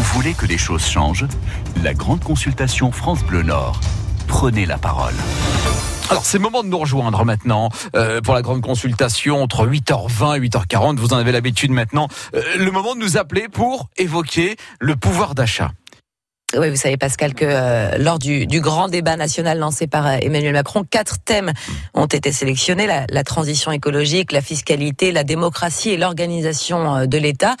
Vous 0.00 0.14
voulez 0.14 0.32
que 0.32 0.46
les 0.46 0.56
choses 0.56 0.86
changent? 0.86 1.26
La 1.84 1.92
grande 1.92 2.24
consultation 2.24 2.90
France 2.90 3.22
Bleu 3.22 3.42
Nord. 3.42 3.78
Prenez 4.28 4.64
la 4.64 4.78
parole. 4.78 5.12
Alors 6.08 6.24
c'est 6.24 6.38
le 6.38 6.42
moment 6.42 6.62
de 6.62 6.68
nous 6.68 6.78
rejoindre 6.78 7.22
maintenant 7.26 7.68
euh, 7.94 8.22
pour 8.22 8.32
la 8.32 8.40
grande 8.40 8.62
consultation 8.62 9.42
entre 9.42 9.66
8h20 9.66 10.38
et 10.38 10.48
8h40. 10.48 10.96
Vous 10.96 11.12
en 11.12 11.18
avez 11.18 11.32
l'habitude 11.32 11.70
maintenant. 11.70 12.08
Euh, 12.34 12.40
le 12.56 12.70
moment 12.70 12.94
de 12.94 13.00
nous 13.00 13.18
appeler 13.18 13.48
pour 13.48 13.90
évoquer 13.98 14.56
le 14.80 14.96
pouvoir 14.96 15.34
d'achat. 15.34 15.70
Oui, 16.56 16.68
vous 16.68 16.76
savez 16.76 16.96
Pascal 16.96 17.32
que 17.34 17.44
euh, 17.44 17.96
lors 17.98 18.18
du, 18.18 18.44
du, 18.44 18.60
grand 18.60 18.88
débat 18.88 19.16
national 19.16 19.60
lancé 19.60 19.86
par 19.86 20.04
euh, 20.04 20.16
Emmanuel 20.20 20.52
Macron, 20.52 20.82
quatre 20.82 21.18
thèmes 21.20 21.52
ont 21.94 22.06
été 22.06 22.32
sélectionnés 22.32 22.88
la, 22.88 23.04
la 23.08 23.22
transition 23.22 23.70
écologique, 23.70 24.32
la 24.32 24.42
fiscalité, 24.42 25.12
la 25.12 25.22
démocratie 25.22 25.90
et 25.90 25.96
l'organisation 25.96 26.96
euh, 26.96 27.06
de 27.06 27.18
l'État. 27.18 27.54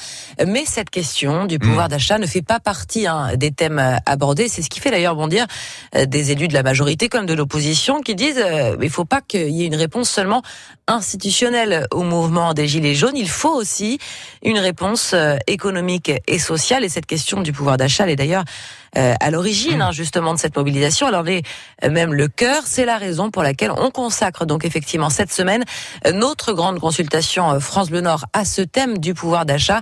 Mais 0.44 0.64
cette 0.66 0.90
question 0.90 1.44
du 1.44 1.60
pouvoir 1.60 1.86
mmh. 1.86 1.90
d'achat 1.90 2.18
ne 2.18 2.26
fait 2.26 2.42
pas 2.42 2.58
partie 2.58 3.06
hein, 3.06 3.36
des 3.36 3.52
thèmes 3.52 3.80
abordés. 4.06 4.48
C'est 4.48 4.62
ce 4.62 4.68
qui 4.68 4.80
fait 4.80 4.90
d'ailleurs 4.90 5.14
bondir 5.14 5.46
des 5.94 6.32
élus 6.32 6.48
de 6.48 6.54
la 6.54 6.64
majorité 6.64 7.08
comme 7.08 7.26
de 7.26 7.34
l'opposition 7.34 8.00
qui 8.00 8.16
disent 8.16 8.42
euh, 8.44 8.76
il 8.82 8.90
faut 8.90 9.04
pas 9.04 9.20
qu'il 9.20 9.50
y 9.50 9.62
ait 9.62 9.66
une 9.66 9.76
réponse 9.76 10.10
seulement 10.10 10.42
institutionnelle 10.88 11.86
au 11.92 12.02
mouvement 12.02 12.54
des 12.54 12.66
gilets 12.66 12.96
jaunes. 12.96 13.16
Il 13.16 13.28
faut 13.28 13.54
aussi 13.54 13.98
une 14.42 14.58
réponse 14.58 15.14
économique 15.46 16.10
et 16.26 16.38
sociale. 16.40 16.84
Et 16.84 16.88
cette 16.88 17.06
question 17.06 17.40
du 17.40 17.52
pouvoir 17.52 17.76
d'achat 17.76 18.08
est 18.08 18.16
d'ailleurs 18.16 18.44
euh, 18.44 18.79
à 18.94 19.30
l'origine 19.30 19.82
hein, 19.82 19.92
justement 19.92 20.34
de 20.34 20.38
cette 20.38 20.56
mobilisation. 20.56 21.06
Alors 21.06 21.22
les, 21.22 21.42
euh, 21.84 21.90
même 21.90 22.14
le 22.14 22.28
cœur, 22.28 22.62
c'est 22.64 22.84
la 22.84 22.98
raison 22.98 23.30
pour 23.30 23.42
laquelle 23.42 23.70
on 23.70 23.90
consacre 23.90 24.46
donc 24.46 24.64
effectivement 24.64 25.10
cette 25.10 25.32
semaine 25.32 25.64
euh, 26.06 26.12
notre 26.12 26.52
grande 26.52 26.80
consultation 26.80 27.60
France 27.60 27.90
Bleu 27.90 28.00
Nord 28.00 28.24
à 28.32 28.44
ce 28.44 28.62
thème 28.62 28.98
du 28.98 29.14
pouvoir 29.14 29.46
d'achat. 29.46 29.80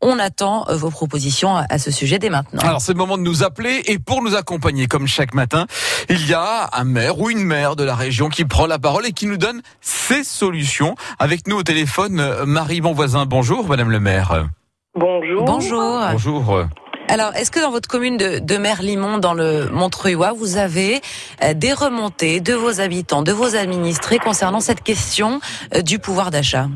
On 0.00 0.18
attend 0.18 0.66
vos 0.70 0.90
propositions 0.90 1.56
à 1.56 1.78
ce 1.78 1.90
sujet 1.90 2.18
dès 2.18 2.30
maintenant. 2.30 2.60
Alors 2.62 2.80
c'est 2.80 2.92
le 2.92 2.98
moment 2.98 3.18
de 3.18 3.22
nous 3.22 3.42
appeler 3.42 3.82
et 3.86 3.98
pour 3.98 4.22
nous 4.22 4.34
accompagner 4.34 4.86
comme 4.86 5.06
chaque 5.06 5.34
matin, 5.34 5.66
il 6.08 6.26
y 6.26 6.34
a 6.34 6.70
un 6.72 6.84
maire 6.84 7.18
ou 7.18 7.30
une 7.30 7.44
maire 7.44 7.76
de 7.76 7.84
la 7.84 7.94
région 7.94 8.28
qui 8.28 8.44
prend 8.44 8.66
la 8.66 8.78
parole 8.78 9.06
et 9.06 9.12
qui 9.12 9.26
nous 9.26 9.36
donne 9.36 9.62
ses 9.80 10.24
solutions. 10.24 10.94
Avec 11.18 11.46
nous 11.46 11.56
au 11.56 11.62
téléphone, 11.62 12.44
Marie 12.44 12.80
Bonvoisin. 12.80 13.26
Bonjour, 13.26 13.66
Madame 13.66 13.90
le 13.90 14.00
maire. 14.00 14.46
Bonjour. 14.94 15.44
Bonjour. 15.44 16.00
Bonjour. 16.12 16.66
Alors, 17.12 17.34
est-ce 17.34 17.50
que 17.50 17.58
dans 17.58 17.72
votre 17.72 17.88
commune 17.88 18.16
de, 18.16 18.38
de 18.38 18.56
Merlimont, 18.56 19.18
dans 19.18 19.34
le 19.34 19.68
Montreuil, 19.72 20.14
vous 20.36 20.58
avez 20.58 21.00
euh, 21.42 21.54
des 21.54 21.72
remontées 21.72 22.38
de 22.38 22.54
vos 22.54 22.80
habitants, 22.80 23.22
de 23.22 23.32
vos 23.32 23.56
administrés 23.56 24.18
concernant 24.18 24.60
cette 24.60 24.84
question 24.84 25.40
euh, 25.74 25.82
du 25.82 25.98
pouvoir 25.98 26.30
d'achat? 26.30 26.66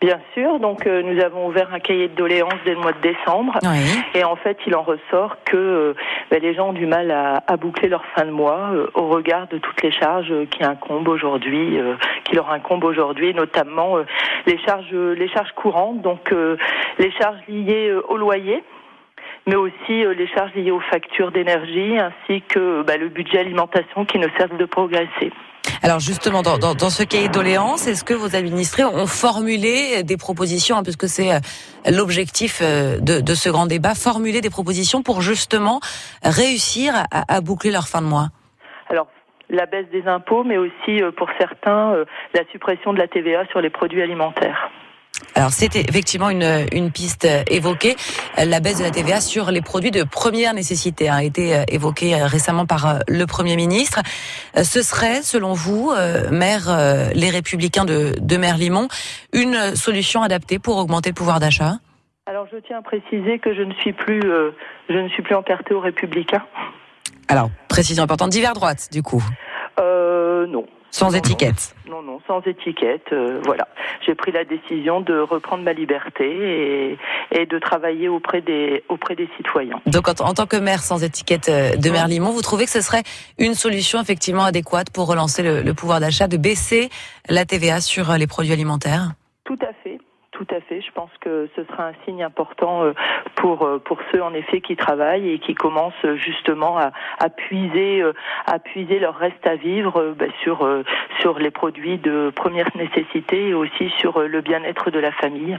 Bien 0.00 0.18
sûr, 0.34 0.58
donc 0.58 0.88
euh, 0.88 1.02
nous 1.02 1.22
avons 1.22 1.46
ouvert 1.46 1.72
un 1.72 1.78
cahier 1.78 2.08
de 2.08 2.16
doléances 2.16 2.58
dès 2.64 2.72
le 2.72 2.80
mois 2.80 2.90
de 2.94 3.00
décembre. 3.00 3.58
Et 4.14 4.24
en 4.24 4.34
fait 4.34 4.58
il 4.66 4.74
en 4.74 4.82
ressort 4.82 5.36
que 5.44 5.94
ben, 6.32 6.42
les 6.42 6.52
gens 6.52 6.70
ont 6.70 6.72
du 6.72 6.86
mal 6.86 7.12
à, 7.12 7.44
à, 7.46 7.56
boucler 7.56 7.88
leur 7.88 8.04
fin 8.16 8.24
de 8.24 8.30
mois 8.32 8.70
au 8.94 9.06
regard 9.06 9.46
de 9.48 9.58
toutes 9.58 9.82
les 9.82 9.92
charges 9.92 10.32
qui 10.50 10.64
incombent 10.64 11.06
aujourd'hui, 11.06 11.78
qui 12.24 12.34
leur 12.34 12.50
incombent 12.50 12.84
aujourd'hui, 12.84 13.34
notamment 13.34 13.98
les 14.46 14.58
charges 14.64 14.90
les 14.90 15.28
charges 15.28 15.52
courantes, 15.52 16.00
donc 16.00 16.34
les 16.98 17.12
charges 17.12 17.38
liées 17.46 17.92
au 18.08 18.16
loyer 18.16 18.64
mais 19.50 19.56
aussi 19.56 20.04
euh, 20.04 20.14
les 20.14 20.28
charges 20.28 20.54
liées 20.54 20.70
aux 20.70 20.80
factures 20.80 21.32
d'énergie 21.32 21.98
ainsi 21.98 22.40
que 22.42 22.82
bah, 22.84 22.96
le 22.96 23.08
budget 23.08 23.40
alimentation 23.40 24.04
qui 24.04 24.18
ne 24.20 24.28
cesse 24.38 24.56
de 24.56 24.64
progresser. 24.64 25.32
Alors 25.82 25.98
justement, 25.98 26.42
dans, 26.42 26.56
dans, 26.56 26.76
dans 26.76 26.88
ce 26.88 27.02
cahier 27.02 27.26
de 27.26 27.32
doléances, 27.32 27.88
est-ce 27.88 28.04
que 28.04 28.14
vos 28.14 28.36
administrés 28.36 28.84
ont 28.84 29.08
formulé 29.08 30.04
des 30.04 30.16
propositions, 30.16 30.76
hein, 30.76 30.82
puisque 30.84 31.08
c'est 31.08 31.32
euh, 31.32 31.38
l'objectif 31.90 32.60
euh, 32.62 33.00
de, 33.00 33.20
de, 33.20 33.34
ce 33.34 33.50
grand 33.50 33.66
débat, 33.66 33.96
formuler 33.96 34.40
des 34.40 34.50
propositions 34.50 35.02
pour 35.02 35.20
justement 35.20 35.80
réussir 36.22 36.94
à, 37.10 37.34
à 37.34 37.40
boucler 37.40 37.72
leur 37.72 37.88
fin 37.88 38.02
de 38.02 38.06
mois? 38.06 38.28
Alors, 38.88 39.08
la 39.48 39.66
baisse 39.66 39.90
des 39.90 40.06
impôts, 40.06 40.44
mais 40.44 40.58
aussi 40.58 41.02
pour 41.16 41.28
certains, 41.36 42.04
la 42.34 42.44
suppression 42.52 42.92
de 42.92 42.98
la 42.98 43.08
TVA 43.08 43.46
sur 43.46 43.60
les 43.60 43.70
produits 43.70 44.00
alimentaires. 44.00 44.70
Alors 45.34 45.50
c'était 45.50 45.80
effectivement 45.80 46.30
une, 46.30 46.66
une 46.72 46.90
piste 46.90 47.26
évoquée. 47.48 47.94
La 48.36 48.60
baisse 48.60 48.78
de 48.78 48.84
la 48.84 48.90
TVA 48.90 49.20
sur 49.20 49.50
les 49.50 49.60
produits 49.60 49.90
de 49.90 50.02
première 50.02 50.54
nécessité 50.54 51.08
a 51.08 51.22
été 51.22 51.64
évoquée 51.68 52.16
récemment 52.16 52.66
par 52.66 53.00
le 53.06 53.24
Premier 53.26 53.56
ministre. 53.56 54.00
Ce 54.56 54.82
serait, 54.82 55.22
selon 55.22 55.52
vous, 55.52 55.92
maire 56.30 57.10
Les 57.14 57.30
Républicains 57.30 57.84
de, 57.84 58.14
de 58.18 58.36
Merlimont, 58.36 58.88
une 59.32 59.76
solution 59.76 60.22
adaptée 60.22 60.58
pour 60.58 60.78
augmenter 60.78 61.10
le 61.10 61.14
pouvoir 61.14 61.38
d'achat? 61.38 61.74
Alors 62.30 62.46
je 62.52 62.58
tiens 62.58 62.78
à 62.78 62.82
préciser 62.82 63.40
que 63.40 63.52
je 63.54 63.62
ne 63.62 63.74
suis 63.74 63.92
plus, 63.92 64.20
euh, 64.20 64.52
je 64.88 64.94
ne 64.94 65.08
suis 65.08 65.20
plus 65.20 65.34
encartée 65.34 65.74
aux 65.74 65.80
Républicains. 65.80 66.44
Alors, 67.26 67.50
précision 67.68 68.04
importante, 68.04 68.30
divers 68.30 68.52
droite, 68.52 68.88
du 68.92 69.02
coup 69.02 69.20
euh, 69.80 70.46
Non. 70.46 70.64
Sans 70.90 71.14
étiquette 71.14 71.74
Non, 71.88 72.02
non, 72.02 72.20
sans 72.26 72.40
étiquette. 72.42 73.12
Euh, 73.12 73.40
voilà. 73.44 73.68
J'ai 74.04 74.14
pris 74.14 74.32
la 74.32 74.44
décision 74.44 75.00
de 75.00 75.18
reprendre 75.18 75.62
ma 75.62 75.72
liberté 75.72 76.24
et, 76.24 76.98
et, 77.32 77.46
de 77.46 77.58
travailler 77.58 78.08
auprès 78.08 78.40
des, 78.40 78.84
auprès 78.88 79.16
des 79.16 79.28
citoyens. 79.36 79.80
Donc, 79.86 80.08
en, 80.08 80.12
en 80.24 80.34
tant 80.34 80.46
que 80.46 80.56
maire 80.56 80.80
sans 80.80 81.02
étiquette 81.02 81.48
euh, 81.48 81.76
de 81.76 81.90
Merlimont, 81.90 82.30
vous 82.30 82.42
trouvez 82.42 82.64
que 82.64 82.70
ce 82.70 82.80
serait 82.80 83.02
une 83.38 83.54
solution 83.54 84.00
effectivement 84.00 84.44
adéquate 84.44 84.90
pour 84.90 85.06
relancer 85.06 85.42
le, 85.42 85.62
le 85.62 85.74
pouvoir 85.74 86.00
d'achat, 86.00 86.28
de 86.28 86.36
baisser 86.36 86.90
la 87.28 87.44
TVA 87.44 87.80
sur 87.80 88.10
euh, 88.10 88.16
les 88.16 88.26
produits 88.26 88.52
alimentaires? 88.52 89.12
Tout 89.44 89.58
à 89.62 89.72
fait 89.82 89.89
à 90.54 90.60
fait. 90.60 90.80
Je 90.80 90.92
pense 90.92 91.10
que 91.20 91.48
ce 91.56 91.64
sera 91.64 91.88
un 91.88 91.92
signe 92.04 92.22
important 92.22 92.84
euh, 92.84 92.92
pour 93.36 93.68
pour 93.84 93.98
ceux 94.12 94.22
en 94.22 94.34
effet 94.34 94.60
qui 94.60 94.76
travaillent 94.76 95.30
et 95.30 95.38
qui 95.38 95.54
commencent 95.54 96.06
justement 96.16 96.78
à, 96.78 96.92
à 97.18 97.28
puiser 97.28 98.02
à 98.46 98.58
puiser 98.58 98.98
leur 98.98 99.16
reste 99.16 99.46
à 99.46 99.56
vivre 99.56 100.14
bah, 100.18 100.26
sur 100.42 100.68
sur 101.20 101.38
les 101.38 101.50
produits 101.50 101.98
de 101.98 102.32
première 102.34 102.68
nécessité 102.76 103.48
et 103.48 103.54
aussi 103.54 103.90
sur 103.98 104.20
le 104.20 104.40
bien-être 104.40 104.90
de 104.90 104.98
la 104.98 105.12
famille. 105.12 105.58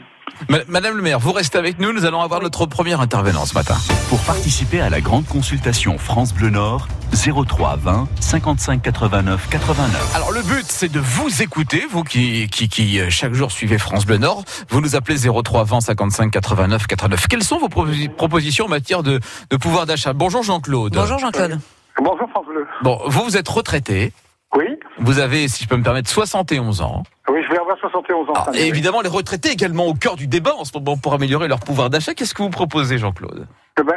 Madame 0.68 0.96
le 0.96 1.02
maire, 1.02 1.20
vous 1.20 1.32
restez 1.32 1.58
avec 1.58 1.80
nous, 1.80 1.94
nous 1.94 2.06
allons 2.06 2.22
avoir 2.22 2.42
notre 2.42 2.66
premier 2.66 2.94
intervenant 2.94 3.46
ce 3.46 3.54
matin. 3.54 3.76
Pour 4.10 4.20
participer 4.22 4.82
à 4.82 4.90
la 4.90 5.00
grande 5.02 5.26
consultation 5.26 5.98
France 5.98 6.34
Bleu 6.34 6.50
Nord, 6.50 6.88
03 7.14 7.78
20 7.78 8.08
55 8.20 8.82
89 8.82 9.48
89. 9.50 10.16
Alors 10.16 10.32
le 10.32 10.42
but 10.42 10.66
c'est 10.68 10.92
de 10.92 11.00
vous 11.00 11.42
écouter, 11.42 11.86
vous 11.90 12.04
qui, 12.04 12.48
qui, 12.50 12.70
qui 12.70 13.00
chaque 13.10 13.34
jour 13.34 13.52
suivez 13.52 13.78
France 13.78 14.06
Bleu 14.06 14.18
Nord, 14.18 14.44
vous 14.70 14.82
nous 14.82 14.96
appelez 14.96 15.18
03 15.20 15.64
20 15.64 15.82
55 15.82 16.32
89 16.32 16.88
89. 16.88 17.28
Quelles 17.28 17.44
sont 17.44 17.60
vos 17.60 17.70
propositions 17.70 18.66
en 18.66 18.70
matière 18.70 19.04
de, 19.04 19.20
de 19.50 19.58
pouvoir 19.58 19.86
d'achat? 19.86 20.14
Bonjour 20.14 20.44
Jean-Claude. 20.44 20.94
Bonjour 20.96 21.20
Jean-Claude. 21.20 21.60
Bonjour 21.98 22.30
France 22.30 22.46
Bleu. 22.48 22.66
Bon, 22.82 23.00
vous 23.06 23.24
vous 23.24 23.38
êtes 23.38 23.48
retraité. 23.48 24.14
Oui. 24.56 24.78
Vous 24.98 25.20
avez, 25.20 25.48
si 25.48 25.64
je 25.64 25.70
peux 25.70 25.78
me 25.78 25.84
permettre, 25.84 26.10
71 26.10 26.82
ans. 26.82 27.04
Oui, 27.30 27.42
je 27.44 27.50
vais 27.52 27.60
avoir 27.60 27.78
71 27.78 28.30
ans. 28.30 28.34
Alors, 28.34 28.56
et 28.56 28.68
évidemment, 28.68 29.02
les 29.02 29.10
retraités 29.10 29.50
également 29.50 29.86
au 29.86 29.94
cœur 29.94 30.16
du 30.16 30.28
débat 30.28 30.54
en 30.56 30.66
ce 30.66 30.78
moment 30.78 30.98
pour 30.98 31.14
améliorer 31.14 31.48
leur 31.48 31.60
pouvoir 31.60 31.90
d'achat. 31.90 32.14
Qu'est-ce 32.14 32.34
que 32.34 32.44
vous 32.44 32.50
proposez, 32.50 32.98
Jean-Claude? 32.98 33.48
Eh 33.80 33.84
ben, 33.84 33.96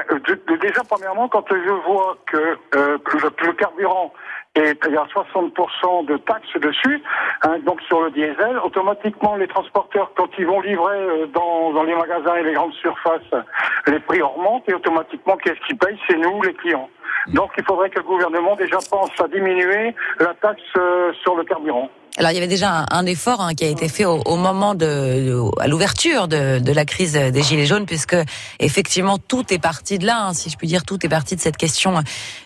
Déjà, 0.60 0.82
premièrement, 0.88 1.28
quand 1.28 1.44
je 1.50 1.72
vois 1.86 2.16
que, 2.26 2.56
euh, 2.76 2.98
que 3.04 3.18
le, 3.18 3.52
carburant 3.52 4.12
et 4.54 4.72
il 4.86 4.92
y 4.92 4.96
a 4.96 5.04
60% 5.04 6.06
de 6.06 6.16
taxes 6.18 6.56
dessus, 6.62 7.02
hein, 7.42 7.58
donc 7.66 7.82
sur 7.82 8.00
le 8.02 8.10
diesel, 8.12 8.58
automatiquement 8.64 9.34
les 9.34 9.48
transporteurs, 9.48 10.12
quand 10.16 10.28
ils 10.38 10.46
vont 10.46 10.60
livrer 10.60 10.96
euh, 10.96 11.26
dans, 11.34 11.72
dans 11.72 11.82
les 11.82 11.94
magasins 11.94 12.36
et 12.36 12.44
les 12.44 12.54
grandes 12.54 12.72
surfaces, 12.74 13.44
les 13.88 13.98
prix 13.98 14.22
augmentent 14.22 14.68
et 14.68 14.74
automatiquement, 14.74 15.36
qu'est-ce 15.36 15.60
qui 15.66 15.74
paye 15.74 15.98
C'est 16.08 16.16
nous, 16.16 16.40
les 16.42 16.54
clients. 16.54 16.88
Donc 17.28 17.50
il 17.56 17.64
faudrait 17.64 17.90
que 17.90 17.98
le 17.98 18.04
gouvernement 18.04 18.56
déjà 18.56 18.78
pense 18.90 19.10
à 19.18 19.28
diminuer 19.28 19.94
la 20.18 20.34
taxe 20.34 20.60
euh, 20.76 21.12
sur 21.22 21.34
le 21.36 21.44
carburant. 21.44 21.90
Alors 22.16 22.30
il 22.30 22.34
y 22.34 22.38
avait 22.38 22.46
déjà 22.46 22.86
un, 22.92 23.06
effort 23.06 23.40
hein, 23.40 23.54
qui 23.54 23.64
a 23.64 23.68
été 23.68 23.88
fait 23.88 24.04
au, 24.04 24.36
moment 24.36 24.76
de, 24.76 25.42
à 25.60 25.66
l'ouverture 25.66 26.28
de, 26.28 26.72
la 26.72 26.84
crise 26.84 27.14
des 27.14 27.42
gilets 27.42 27.66
jaunes, 27.66 27.86
puisque 27.86 28.16
effectivement 28.60 29.18
tout 29.18 29.52
est 29.52 29.58
parti 29.58 29.98
de 29.98 30.06
là, 30.06 30.26
hein, 30.26 30.32
si 30.32 30.48
je 30.48 30.56
puis 30.56 30.68
dire, 30.68 30.84
tout 30.84 31.04
est 31.04 31.08
parti 31.08 31.34
de 31.34 31.40
cette 31.40 31.56
question 31.56 32.00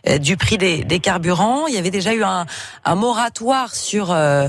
euh, 0.08 0.16
du 0.16 0.38
prix 0.38 0.56
des, 0.56 1.00
carburants. 1.00 1.66
Il 1.66 1.74
y 1.74 1.78
avait 1.78 1.90
déjà 1.90 2.14
eu 2.14 2.22
un, 2.22 2.46
moratoire 2.94 3.74
sur, 3.74 4.10
euh, 4.10 4.48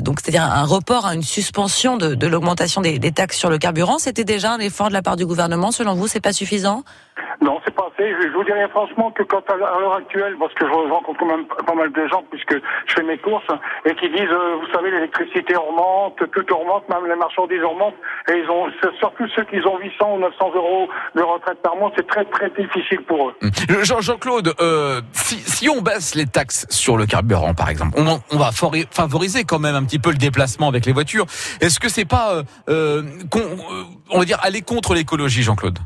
donc 0.00 0.20
c'est-à-dire 0.20 0.44
un 0.44 0.64
report, 0.64 1.08
une 1.08 1.22
suspension 1.22 1.98
de, 1.98 2.26
l'augmentation 2.26 2.80
des 2.80 3.12
taxes 3.12 3.36
sur 3.36 3.50
le 3.50 3.58
carburant. 3.58 3.98
C'était 3.98 4.24
déjà 4.24 4.52
un 4.52 4.60
effort 4.60 4.88
de 4.88 4.94
la 4.94 5.02
part 5.02 5.16
du 5.16 5.26
gouvernement. 5.26 5.72
Selon 5.72 5.92
vous, 5.92 6.06
c'est 6.06 6.22
pas 6.22 6.32
suffisant? 6.32 6.84
Je, 8.04 8.28
vous 8.36 8.44
dirais 8.44 8.68
franchement 8.68 9.10
que 9.10 9.22
quand 9.22 9.42
à 9.50 9.56
l'heure 9.56 9.96
actuelle, 9.96 10.36
parce 10.38 10.52
que 10.54 10.66
je 10.66 10.72
rencontre 10.72 11.18
quand 11.18 11.26
même 11.26 11.46
pas 11.46 11.74
mal 11.74 11.90
de 11.90 12.06
gens 12.08 12.22
puisque 12.30 12.54
je 12.86 12.94
fais 12.94 13.02
mes 13.02 13.18
courses 13.18 13.46
et 13.84 13.94
qui 13.94 14.10
disent, 14.10 14.30
euh, 14.30 14.56
vous 14.60 14.70
savez, 14.72 14.90
l'électricité 14.90 15.56
augmente, 15.56 16.18
tout 16.18 16.52
augmente, 16.52 16.88
même 16.88 17.06
les 17.08 17.16
marchandises 17.16 17.62
augmentent, 17.62 17.94
et 18.28 18.38
ils 18.38 18.50
ont, 18.50 18.66
surtout 18.98 19.26
ceux 19.34 19.44
qui 19.44 19.56
ont 19.66 19.78
800 19.78 20.16
ou 20.16 20.18
900 20.20 20.52
euros 20.54 20.88
de 21.14 21.22
retraite 21.22 21.62
par 21.62 21.76
mois, 21.76 21.92
c'est 21.96 22.06
très 22.06 22.24
très 22.26 22.50
difficile 22.50 23.02
pour 23.02 23.28
eux. 23.28 23.34
Jean-Claude, 24.00 24.54
euh, 24.60 25.00
si, 25.12 25.36
si, 25.36 25.68
on 25.68 25.80
baisse 25.80 26.14
les 26.14 26.26
taxes 26.26 26.66
sur 26.68 26.96
le 26.96 27.06
carburant, 27.06 27.54
par 27.54 27.70
exemple, 27.70 27.94
on, 27.96 28.20
on, 28.30 28.38
va 28.38 28.50
favoriser 28.52 29.44
quand 29.44 29.58
même 29.58 29.74
un 29.74 29.84
petit 29.84 29.98
peu 29.98 30.10
le 30.10 30.18
déplacement 30.18 30.68
avec 30.68 30.84
les 30.86 30.92
voitures. 30.92 31.26
Est-ce 31.60 31.80
que 31.80 31.88
c'est 31.88 32.04
pas, 32.04 32.34
euh, 32.34 32.42
euh 32.68 33.02
on 34.10 34.18
va 34.18 34.24
dire, 34.24 34.38
aller 34.42 34.62
contre 34.62 34.94
l'écologie, 34.94 35.42
Jean-Claude? 35.42 35.78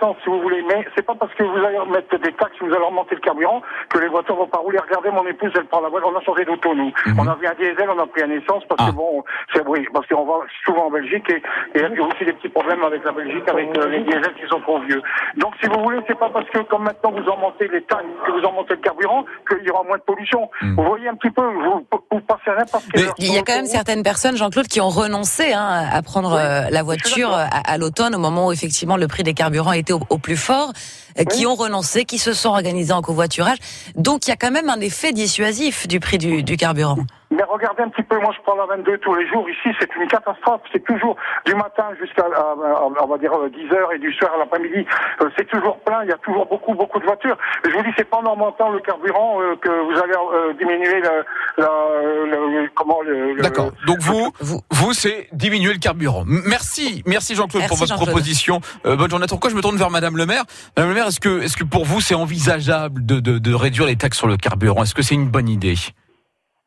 Sens, 0.00 0.16
si 0.22 0.30
vous 0.30 0.40
voulez, 0.40 0.62
mais 0.62 0.86
c'est 0.94 1.04
pas 1.04 1.14
parce 1.14 1.32
que 1.34 1.44
vous 1.44 1.64
allez 1.64 1.78
remettre 1.78 2.16
des 2.18 2.32
taxes, 2.32 2.56
vous 2.60 2.72
allez 2.72 2.84
remonter 2.84 3.14
le 3.14 3.20
carburant, 3.20 3.62
que 3.88 3.98
les 3.98 4.08
voitures 4.08 4.36
vont 4.36 4.46
pas 4.46 4.58
rouler. 4.58 4.78
Regardez, 4.78 5.10
mon 5.10 5.26
épouse, 5.26 5.52
elle 5.54 5.66
prend 5.66 5.80
la 5.80 5.88
voiture, 5.88 6.10
on 6.14 6.18
a 6.18 6.22
changé 6.22 6.44
d'auto, 6.44 6.74
nous. 6.74 6.92
Mhm. 7.06 7.18
On 7.18 7.28
a 7.28 7.34
vu 7.34 7.46
un 7.46 7.54
diesel, 7.54 7.88
on 7.90 7.98
a 7.98 8.06
pris 8.06 8.22
un 8.22 8.30
essence, 8.30 8.64
parce 8.68 8.84
que 8.84 8.90
ah. 8.90 8.96
bon, 8.96 9.24
c'est, 9.52 9.66
oui, 9.66 9.86
parce 9.92 10.06
qu'on 10.06 10.24
va 10.24 10.40
souvent 10.64 10.86
en 10.86 10.90
Belgique, 10.90 11.28
et, 11.30 11.42
et 11.78 11.82
il 11.90 11.98
y 11.98 12.00
a 12.00 12.04
aussi 12.04 12.24
des 12.24 12.32
petits 12.32 12.48
problèmes 12.48 12.82
avec 12.82 13.04
la 13.04 13.12
Belgique, 13.12 13.48
avec 13.48 13.76
euh, 13.78 13.88
les 13.88 14.02
diesels 14.04 14.34
qui 14.40 14.48
sont 14.48 14.60
trop 14.60 14.80
vieux. 14.80 15.02
Donc, 15.36 15.52
si 15.60 15.68
vous 15.68 15.82
voulez, 15.82 15.98
c'est 16.06 16.18
pas 16.18 16.30
parce 16.30 16.48
que, 16.50 16.58
comme 16.60 16.84
maintenant, 16.84 17.12
vous 17.12 17.28
en 17.28 17.36
montez 17.36 17.68
les 17.68 17.82
taxes, 17.82 18.04
que 18.26 18.32
vous 18.32 18.44
en 18.44 18.52
montez 18.52 18.74
le 18.74 18.80
carburant, 18.80 19.24
qu'il 19.48 19.66
y 19.66 19.70
aura 19.70 19.82
moins 19.84 19.98
de 19.98 20.02
pollution. 20.02 20.48
Mhm. 20.62 20.76
Vous 20.76 20.84
voyez 20.84 21.08
un 21.08 21.14
petit 21.16 21.30
peu, 21.30 21.42
vous, 21.42 21.86
vous 22.10 22.20
passez 22.20 22.50
rien 22.50 22.64
parce 22.70 22.86
que... 22.86 23.00
il 23.18 23.32
y 23.32 23.38
a 23.38 23.42
quand 23.42 23.54
même 23.54 23.66
certaines 23.66 24.02
personnes, 24.02 24.36
Jean-Claude, 24.36 24.66
qui 24.66 24.80
ont 24.80 24.88
renoncé 24.88 25.52
hein, 25.52 25.86
à 25.92 26.02
prendre 26.02 26.32
euh, 26.34 26.70
la 26.70 26.82
voiture 26.82 27.30
à, 27.34 27.78
l'automne, 27.78 28.14
au 28.14 28.18
moment 28.18 28.48
où 28.48 28.52
effectivement 28.52 28.96
le 28.96 29.08
prix 29.08 29.22
des 29.22 29.34
carburants 29.34 29.72
était 29.76 29.92
au, 29.92 30.18
plus 30.18 30.36
fort, 30.36 30.72
euh, 31.18 31.24
qui 31.24 31.46
ont 31.46 31.54
renoncé, 31.54 32.04
qui 32.04 32.18
se 32.18 32.32
sont 32.32 32.50
organisés 32.50 32.92
en 32.92 33.02
covoiturage. 33.02 33.58
Donc 33.96 34.26
il 34.26 34.30
y 34.30 34.32
a 34.32 34.36
quand 34.36 34.50
même 34.50 34.68
un 34.68 34.80
effet 34.80 35.12
dissuasif 35.12 35.86
du 35.86 36.00
prix 36.00 36.18
du, 36.18 36.42
du 36.42 36.56
carburant. 36.56 36.96
Mais 37.34 37.42
regardez 37.48 37.82
un 37.82 37.88
petit 37.88 38.02
peu, 38.02 38.18
moi 38.20 38.32
je 38.36 38.40
prends 38.42 38.54
la 38.54 38.66
22 38.66 38.98
tous 38.98 39.14
les 39.14 39.26
jours. 39.28 39.48
Ici, 39.48 39.74
c'est 39.80 39.88
une 39.96 40.06
catastrophe. 40.06 40.60
C'est 40.72 40.84
toujours 40.84 41.16
du 41.44 41.54
matin 41.54 41.88
jusqu'à, 42.00 42.26
on 42.26 43.06
va 43.06 43.18
dire, 43.18 43.32
10 43.32 43.58
euh, 43.58 43.76
heures 43.76 43.92
et 43.92 43.98
du 43.98 44.12
soir 44.12 44.32
à 44.34 44.38
l'après-midi. 44.38 44.86
Euh, 45.20 45.28
c'est 45.36 45.48
toujours 45.48 45.78
plein. 45.80 46.04
Il 46.04 46.10
y 46.10 46.12
a 46.12 46.18
toujours 46.18 46.46
beaucoup, 46.46 46.74
beaucoup 46.74 47.00
de 47.00 47.04
voitures. 47.04 47.36
je 47.64 47.70
vous 47.70 47.82
dis, 47.82 47.90
c'est 47.96 48.08
pas 48.08 48.18
en 48.18 48.26
augmentant 48.26 48.70
le 48.70 48.78
carburant 48.80 49.40
euh, 49.40 49.56
que 49.56 49.68
vous 49.68 49.98
allez 49.98 50.54
diminuer 50.58 51.00
la, 51.00 51.66
le, 51.66 52.68
comment 52.74 53.02
le. 53.02 53.40
D'accord. 53.42 53.72
Donc 53.86 53.98
vous, 53.98 54.30
vous, 54.40 54.60
vous 54.70 54.92
c'est 54.92 55.28
diminuer 55.32 55.72
le 55.72 55.80
carburant. 55.80 56.24
Merci, 56.26 57.02
merci 57.06 57.34
Jean-Claude 57.34 57.66
pour 57.66 57.78
votre 57.78 57.96
proposition. 57.96 58.60
bonne 58.84 59.10
journée. 59.10 59.26
Pourquoi 59.28 59.50
je 59.50 59.56
me 59.56 59.62
tourne 59.62 59.76
vers 59.76 59.90
Madame 59.90 60.16
le 60.16 60.26
Maire? 60.26 60.44
Madame 60.76 60.90
le 60.90 60.94
Maire, 60.94 61.03
est-ce 61.08 61.20
que, 61.20 61.42
est-ce 61.42 61.56
que 61.56 61.64
pour 61.64 61.84
vous 61.84 62.00
c'est 62.00 62.14
envisageable 62.14 63.04
de, 63.04 63.20
de, 63.20 63.38
de 63.38 63.54
réduire 63.54 63.86
les 63.86 63.96
taxes 63.96 64.18
sur 64.18 64.26
le 64.26 64.36
carburant? 64.36 64.82
Est-ce 64.82 64.94
que 64.94 65.02
c'est 65.02 65.14
une 65.14 65.28
bonne 65.28 65.48
idée? 65.48 65.74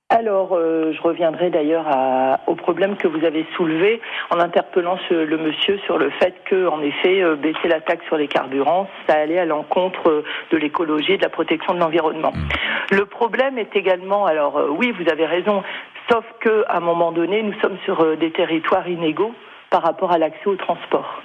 Alors, 0.10 0.54
euh, 0.54 0.94
je 0.96 1.02
reviendrai 1.02 1.50
d'ailleurs 1.50 1.86
au 2.48 2.56
problème 2.56 2.96
que 2.96 3.10
vous 3.10 3.26
avez 3.26 3.46
soulevé 3.58 4.00
en 4.30 4.40
interpellant 4.40 4.98
le 5.10 5.38
monsieur 5.38 5.80
sur 5.86 5.98
le 5.98 6.10
fait 6.12 6.34
que, 6.46 6.68
en 6.68 6.82
effet, 6.82 7.22
euh, 7.22 7.36
baisser 7.36 7.68
la 7.68 7.82
taxe 7.82 8.06
sur 8.06 8.16
les 8.16 8.30
carburants, 8.30 8.88
ça 9.06 9.16
allait 9.18 9.40
à 9.40 9.44
l'encontre 9.44 10.08
euh, 10.08 10.24
de 10.52 10.58
l'écologie 10.58 11.14
et 11.14 11.18
de 11.18 11.24
la 11.24 11.30
protection 11.30 11.74
de 11.74 11.80
l'environnement. 11.80 12.32
Mmh. 12.34 12.96
Le 12.96 13.06
problème 13.06 13.58
est 13.58 13.76
également, 13.76 14.26
alors 14.26 14.58
oui, 14.78 14.94
vous 14.98 15.12
avez 15.12 15.26
raison, 15.26 15.62
sauf 16.10 16.24
que 16.40 16.64
à 16.70 16.78
un 16.78 16.80
moment 16.80 17.12
donné, 17.12 17.44
nous 17.44 17.60
sommes 17.60 17.78
sur 17.84 18.16
des 18.16 18.32
territoires 18.32 18.88
inégaux 18.88 19.34
par 19.70 19.82
rapport 19.82 20.14
à 20.14 20.18
l'accès 20.18 20.48
au 20.48 20.56
transport 20.56 21.22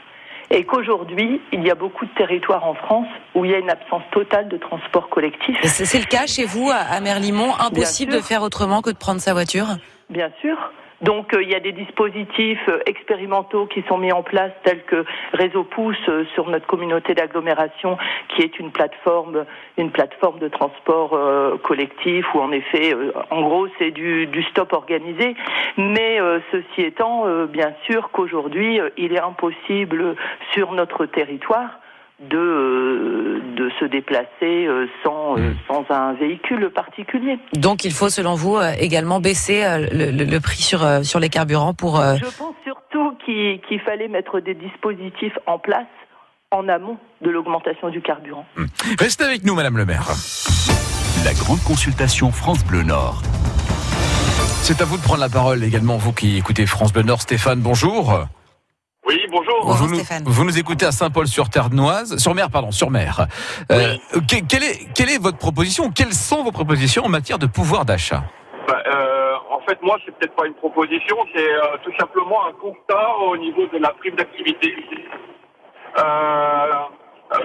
et 0.53 0.65
qu'aujourd'hui, 0.65 1.41
il 1.51 1.65
y 1.67 1.71
a 1.71 1.75
beaucoup 1.75 2.05
de 2.05 2.11
territoires 2.11 2.65
en 2.65 2.75
France 2.75 3.09
où 3.35 3.45
il 3.45 3.51
y 3.51 3.55
a 3.55 3.59
une 3.59 3.71
absence 3.71 4.03
totale 4.13 4.49
de 4.49 4.59
transport 4.59 5.09
collectif. 5.09 5.57
C'est 5.65 5.99
le 5.99 6.05
cas 6.05 6.27
chez 6.27 6.45
vous, 6.45 6.71
à 6.71 7.01
Merlimont, 7.01 7.55
impossible 7.59 8.13
de 8.13 8.21
faire 8.21 8.43
autrement 8.43 8.83
que 8.83 8.91
de 8.91 8.99
prendre 8.99 9.21
sa 9.21 9.33
voiture? 9.33 9.67
Bien 10.11 10.31
sûr. 10.43 10.57
Donc 11.03 11.35
euh, 11.35 11.43
il 11.43 11.51
y 11.51 11.55
a 11.55 11.61
des 11.61 11.73
dispositifs 11.73 12.69
euh, 12.69 12.79
expérimentaux 12.87 13.67
qui 13.67 13.83
sont 13.89 13.99
mis 13.99 14.13
en 14.13 14.23
place 14.23 14.53
tels 14.63 14.85
que 14.85 15.05
Réseau 15.33 15.65
Pouce 15.65 15.97
euh, 16.09 16.25
sur 16.35 16.49
notre 16.49 16.67
communauté 16.67 17.15
d'agglomération 17.15 17.99
qui 18.29 18.43
est 18.43 18.59
une 18.61 18.71
plateforme 18.71 19.45
une 19.77 19.91
plateforme 19.91 20.39
de 20.39 20.49
transport 20.49 21.19
collectif 21.63 22.25
où 22.35 22.41
en 22.41 22.53
effet 22.53 22.95
en 23.31 23.43
gros 23.43 23.67
c'est 23.79 23.91
du, 23.91 24.27
du, 24.27 24.43
stop 24.45 24.73
organisé. 24.73 25.35
Mais 25.77 26.19
ceci 26.53 26.83
étant 26.83 27.27
bien 27.47 27.73
sûr 27.87 28.11
qu'aujourd'hui 28.11 28.81
il 28.97 29.13
est 29.13 29.21
impossible 29.21 30.15
sur 30.53 30.73
notre 30.73 31.07
territoire 31.07 31.79
de, 32.31 32.37
euh, 32.37 33.41
de 33.57 33.71
se 33.81 33.85
déplacer 33.85 34.27
euh, 34.43 34.87
sans, 35.03 35.37
euh, 35.37 35.51
hmm. 35.51 35.57
sans 35.69 35.85
un 35.91 36.13
véhicule 36.15 36.71
particulier. 36.71 37.39
Donc 37.55 37.85
il 37.85 37.93
faut, 37.93 38.09
selon 38.09 38.35
vous, 38.35 38.59
également 38.79 39.21
baisser 39.21 39.63
le, 39.93 40.11
le, 40.25 40.41
prix 40.41 40.63
sur, 40.63 41.05
sur 41.05 41.21
les 41.21 41.29
carburants 41.29 41.75
pour... 41.75 42.01
Je 42.01 42.39
pense 42.39 42.55
surtout 42.65 43.17
qu'il 43.25 43.81
fallait 43.81 44.09
mettre 44.09 44.41
des 44.41 44.55
dispositifs 44.55 45.37
en 45.47 45.59
place 45.59 45.87
en 46.51 46.69
amont 46.69 46.99
de 47.23 47.31
l'augmentation 47.31 47.89
du 47.89 48.03
carburant. 48.03 48.45
Hmm. 48.57 48.67
Restez 48.99 49.25
avec 49.25 49.45
nous, 49.45 49.55
Madame 49.55 49.77
le 49.77 49.87
maire. 49.87 50.09
La 51.25 51.33
grande 51.35 51.63
consultation 51.63 52.31
France 52.31 52.65
Bleu 52.65 52.83
Nord. 52.83 53.23
C'est 54.63 54.81
à 54.81 54.85
vous 54.85 54.97
de 54.97 55.03
prendre 55.03 55.21
la 55.21 55.29
parole 55.29 55.65
également, 55.65 55.97
vous 55.97 56.13
qui 56.13 56.37
écoutez 56.37 56.67
France 56.67 56.93
Bleu 56.93 57.03
Nord. 57.03 57.23
Stéphane, 57.23 57.61
bonjour. 57.61 58.27
Oui, 59.33 59.39
bonjour. 59.39 59.73
vous, 59.75 59.89
nous, 59.89 59.95
Stéphane. 59.97 60.25
vous 60.27 60.45
nous 60.45 60.59
écoutez 60.59 60.87
à 60.87 60.93
Saint-Paul-sur-Ternoise, 60.93 62.19
sur 62.19 62.35
mer, 62.35 62.51
pardon, 62.51 62.71
sur 62.71 62.91
mer. 62.91 63.27
Euh, 63.71 63.95
quelle, 64.29 64.63
est, 64.63 64.93
quelle 64.95 65.11
est 65.11 65.23
votre 65.23 65.39
proposition? 65.39 65.91
Quelles 65.91 66.13
sont 66.13 66.43
vos 66.45 66.53
propositions 66.53 67.05
en 67.05 67.09
matière 67.09 67.39
de 67.39 67.47
pouvoir 67.47 67.85
d'achat? 67.85 68.25
Bah, 68.69 68.83
euh, 68.87 69.35
En 69.51 69.61
fait, 69.61 69.81
moi, 69.83 69.97
c'est 70.05 70.15
peut-être 70.17 70.35
pas 70.35 70.47
une 70.47 70.55
proposition, 70.55 71.17
c'est 71.35 71.53
euh, 71.53 71.61
tout 71.83 71.93
simplement 71.99 72.47
un 72.47 72.53
constat 72.53 73.17
au 73.27 73.37
niveau 73.37 73.67
de 73.73 73.79
la 73.79 73.91
prime 73.91 74.17
d'activité. 74.17 74.75
Euh, 75.99 76.03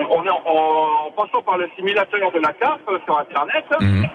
on 0.09 0.25
est 0.25 0.29
en, 0.29 1.11
passant 1.15 1.41
par 1.43 1.57
le 1.57 1.69
simulateur 1.77 2.31
de 2.31 2.39
la 2.39 2.53
CAF 2.53 2.79
sur 3.05 3.19
Internet. 3.19 3.65
Mhm. 3.79 4.07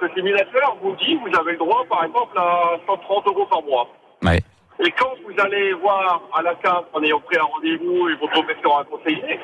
ce 0.00 0.08
simulateur 0.14 0.76
vous 0.82 0.94
dit 0.96 1.16
vous 1.16 1.36
avez 1.38 1.52
le 1.52 1.58
droit, 1.58 1.84
par 1.88 2.04
exemple, 2.04 2.38
à 2.38 2.76
130 2.86 3.26
euros 3.26 3.46
par 3.46 3.62
mois. 3.62 3.88
Ouais. 4.22 4.40
Et 4.80 4.90
quand 4.98 5.10
vous 5.24 5.40
allez 5.40 5.72
voir 5.74 6.22
à 6.34 6.42
la 6.42 6.54
carte 6.56 6.86
en 6.92 7.02
ayant 7.02 7.20
pris 7.20 7.36
un 7.38 7.44
rendez-vous 7.44 8.08
et 8.08 8.14
vous 8.16 8.28
tombez 8.34 8.56
sur 8.60 8.76
un 8.76 8.84
conseiller, 8.84 9.38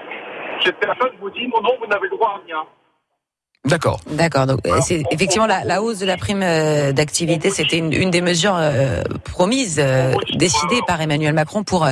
cette 0.65 0.79
personne 0.79 1.13
vous 1.21 1.31
dit 1.31 1.47
non, 1.47 1.61
non, 1.63 1.71
vous 1.81 1.87
n'avez 1.87 2.09
le 2.09 2.17
droit 2.17 2.41
à 2.41 2.47
rien. 2.47 2.65
D'accord. 3.67 4.01
D'accord. 4.07 4.47
Donc, 4.47 4.61
c'est 4.81 5.03
effectivement 5.11 5.47
la, 5.47 5.65
la, 5.65 5.83
hausse 5.83 5.99
de 5.99 6.07
la 6.07 6.17
prime 6.17 6.43
euh, 6.43 6.93
d'activité, 6.93 7.51
c'était 7.51 7.77
une, 7.77 7.93
une, 7.93 8.11
des 8.11 8.23
mesures 8.23 8.57
euh, 8.57 9.03
promises, 9.25 9.79
euh, 9.79 10.15
décidées 10.35 10.81
par 10.87 11.01
Emmanuel 11.01 11.35
Macron 11.35 11.63
pour 11.63 11.87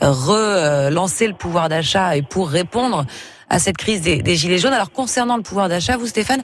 relancer 0.00 1.26
le 1.26 1.32
pouvoir 1.32 1.70
d'achat 1.70 2.16
et 2.16 2.22
pour 2.22 2.50
répondre 2.50 3.06
à 3.48 3.58
cette 3.58 3.78
crise 3.78 4.02
des, 4.02 4.22
des, 4.22 4.36
gilets 4.36 4.58
jaunes. 4.58 4.74
Alors, 4.74 4.92
concernant 4.92 5.38
le 5.38 5.42
pouvoir 5.42 5.70
d'achat, 5.70 5.96
vous, 5.96 6.06
Stéphane, 6.06 6.42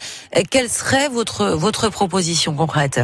quelle 0.51 0.71
serait 0.71 1.09
votre 1.09 1.51
votre 1.51 1.91
proposition 1.91 2.55
concrète? 2.55 3.01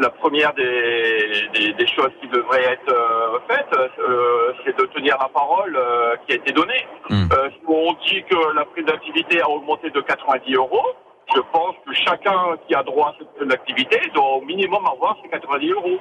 La, 0.00 0.10
première 0.10 0.52
des, 0.54 1.72
des, 1.72 1.86
choses 1.86 2.10
qui 2.20 2.28
devraient 2.28 2.64
être 2.64 2.92
euh, 2.92 3.38
faites, 3.48 3.98
euh, 3.98 4.52
c'est 4.64 4.76
de 4.76 4.84
tenir 4.86 5.16
la 5.20 5.28
parole 5.28 5.76
euh, 5.76 6.16
qui 6.26 6.32
a 6.32 6.36
été 6.36 6.52
donnée. 6.52 6.86
Si 7.10 7.60
on 7.66 7.92
dit 8.06 8.22
que 8.24 8.54
la 8.54 8.64
prime 8.64 8.86
d'activité 8.86 9.40
a 9.40 9.48
augmenté 9.48 9.90
de 9.90 10.00
90 10.00 10.54
euros, 10.54 10.86
je 11.34 11.40
pense 11.52 11.74
que 11.86 11.92
chacun 11.94 12.56
qui 12.66 12.74
a 12.74 12.82
droit 12.82 13.08
à 13.08 13.14
cette 13.38 13.52
activité 13.52 14.00
doit 14.14 14.36
au 14.36 14.40
minimum 14.42 14.86
avoir 14.86 15.16
ces 15.22 15.28
90 15.28 15.70
euros. 15.72 15.98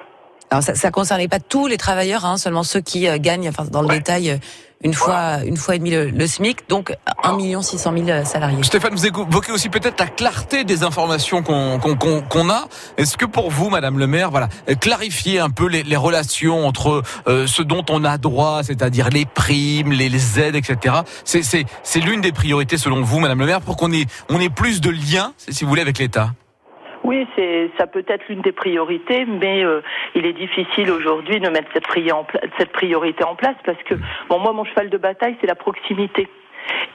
Alors 0.49 0.63
ça, 0.63 0.75
ça 0.75 0.91
concernait 0.91 1.27
pas 1.27 1.39
tous 1.39 1.67
les 1.67 1.77
travailleurs, 1.77 2.25
hein, 2.25 2.37
seulement 2.37 2.63
ceux 2.63 2.81
qui 2.81 3.07
gagnent, 3.19 3.49
enfin 3.49 3.65
dans 3.65 3.81
le 3.81 3.89
détail, 3.89 4.39
une 4.83 4.93
fois, 4.93 5.43
une 5.43 5.57
fois 5.57 5.75
et 5.75 5.79
demi 5.79 5.91
le, 5.91 6.27
SMIC, 6.27 6.69
donc 6.69 6.93
1 7.23 7.35
million 7.35 7.61
600 7.61 7.93
000 8.05 8.25
salariés. 8.25 8.61
Stéphane, 8.61 8.93
vous 8.93 9.07
évoquez 9.07 9.51
aussi 9.51 9.69
peut-être 9.69 9.99
la 9.99 10.07
clarté 10.07 10.63
des 10.63 10.83
informations 10.83 11.41
qu'on 11.41 11.79
qu'on 11.79 12.49
a. 12.49 12.67
Est-ce 12.97 13.17
que 13.17 13.25
pour 13.25 13.49
vous, 13.49 13.69
Madame 13.69 13.97
le 13.97 14.07
maire, 14.07 14.29
voilà, 14.29 14.49
clarifier 14.79 15.39
un 15.39 15.49
peu 15.49 15.67
les, 15.67 15.83
les 15.83 15.95
relations 15.95 16.67
entre 16.67 17.01
euh, 17.27 17.47
ce 17.47 17.63
dont 17.63 17.85
on 17.89 18.03
a 18.03 18.17
droit, 18.17 18.61
c'est-à-dire 18.63 19.09
les 19.09 19.25
primes, 19.25 19.91
les, 19.91 20.09
les 20.09 20.39
aides, 20.39 20.55
etc. 20.55 20.95
C'est 21.23 21.99
l'une 21.99 22.21
des 22.21 22.31
priorités 22.31 22.77
selon 22.77 23.01
vous, 23.01 23.19
Madame 23.19 23.39
le 23.39 23.47
maire, 23.47 23.61
pour 23.61 23.77
qu'on 23.77 23.91
ait, 23.91 24.05
on 24.29 24.39
ait 24.39 24.49
plus 24.49 24.79
de 24.79 24.91
liens, 24.91 25.33
si 25.49 25.63
vous 25.63 25.69
voulez, 25.69 25.81
avec 25.81 25.97
l'État? 25.97 26.31
Oui, 27.07 27.25
c'est 27.37 27.71
ça 27.77 27.87
peut 27.87 28.03
être 28.05 28.27
l'une 28.27 28.41
des 28.41 28.51
priorités, 28.51 29.23
mais 29.23 29.63
euh, 29.63 29.81
il 30.13 30.25
est 30.25 30.33
difficile 30.33 30.91
aujourd'hui 30.91 31.39
de 31.39 31.47
mettre 31.47 31.71
cette, 31.73 31.87
priorité 32.73 33.23
en 33.23 33.35
place 33.35 33.55
parce 33.63 33.81
que 33.83 33.95
bon, 34.27 34.39
moi, 34.39 34.51
mon 34.51 34.65
cheval 34.65 34.89
de 34.89 34.97
bataille, 34.97 35.37
c'est 35.39 35.47
la 35.47 35.55
proximité. 35.55 36.27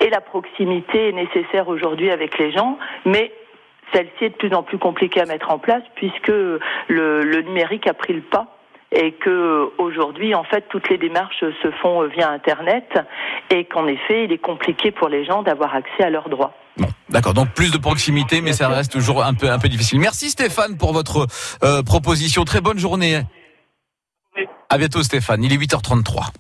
Et 0.00 0.11
la 0.11 0.21
proximité 0.21 1.09
est 1.09 1.12
nécessaire 1.12 1.66
aujourd'hui 1.69 2.11
avec 2.11 2.38
les 2.38 2.52
gens, 2.52 2.76
mais 3.07 3.33
celle-ci 3.95 4.26
est 4.26 4.31
de 4.31 4.35
plus 4.35 4.52
en 4.52 4.62
plus 4.62 4.76
compliquée 4.76 5.23
à 5.23 5.25
mettre 5.25 5.50
en 5.50 5.59
place 5.59 5.83
puisque 5.95 6.28
le, 6.28 6.61
le 6.88 7.40
numérique 7.40 7.87
a 7.87 7.95
pris 7.95 8.12
le 8.12 8.21
pas 8.21 8.62
et 8.93 9.13
que 9.13 9.71
aujourd'hui 9.79 10.35
en 10.35 10.45
fait 10.45 10.67
toutes 10.69 10.89
les 10.91 10.99
démarches 10.99 11.41
se 11.41 11.71
font 11.81 12.07
via 12.09 12.31
internet 12.31 12.87
et 13.51 13.65
qu'en 13.65 13.87
effet 13.87 14.25
il 14.25 14.33
est 14.33 14.39
compliqué 14.39 14.91
pour 14.91 15.09
les 15.09 15.25
gens 15.25 15.43
d'avoir 15.43 15.75
accès 15.75 16.05
à 16.05 16.11
leurs 16.11 16.29
droits. 16.29 16.55
Bon, 16.77 16.89
d'accord. 17.11 17.35
Donc 17.35 17.53
plus 17.55 17.71
de 17.71 17.79
proximité, 17.79 18.41
mais 18.41 18.53
ça 18.53 18.69
reste 18.69 18.93
toujours 18.93 19.23
un 19.25 19.35
peu 19.35 19.51
un 19.51 19.59
peu 19.59 19.69
difficile. 19.69 20.01
Merci 20.01 20.31
Stéphane 20.31 20.77
pour 20.77 20.93
votre 20.93 21.27
euh, 21.63 21.83
proposition. 21.83 22.45
Très 22.45 22.61
bonne 22.61 22.79
journée. 22.79 23.23
À 24.69 24.79
bientôt 24.79 25.03
Stéphane. 25.03 25.43
Il 25.43 25.53
est 25.53 25.59
8h33. 25.59 26.31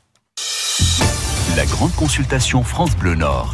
La 1.56 1.66
grande 1.66 1.94
consultation 1.94 2.62
France 2.62 2.96
Bleu 2.96 3.14
Nord. 3.14 3.52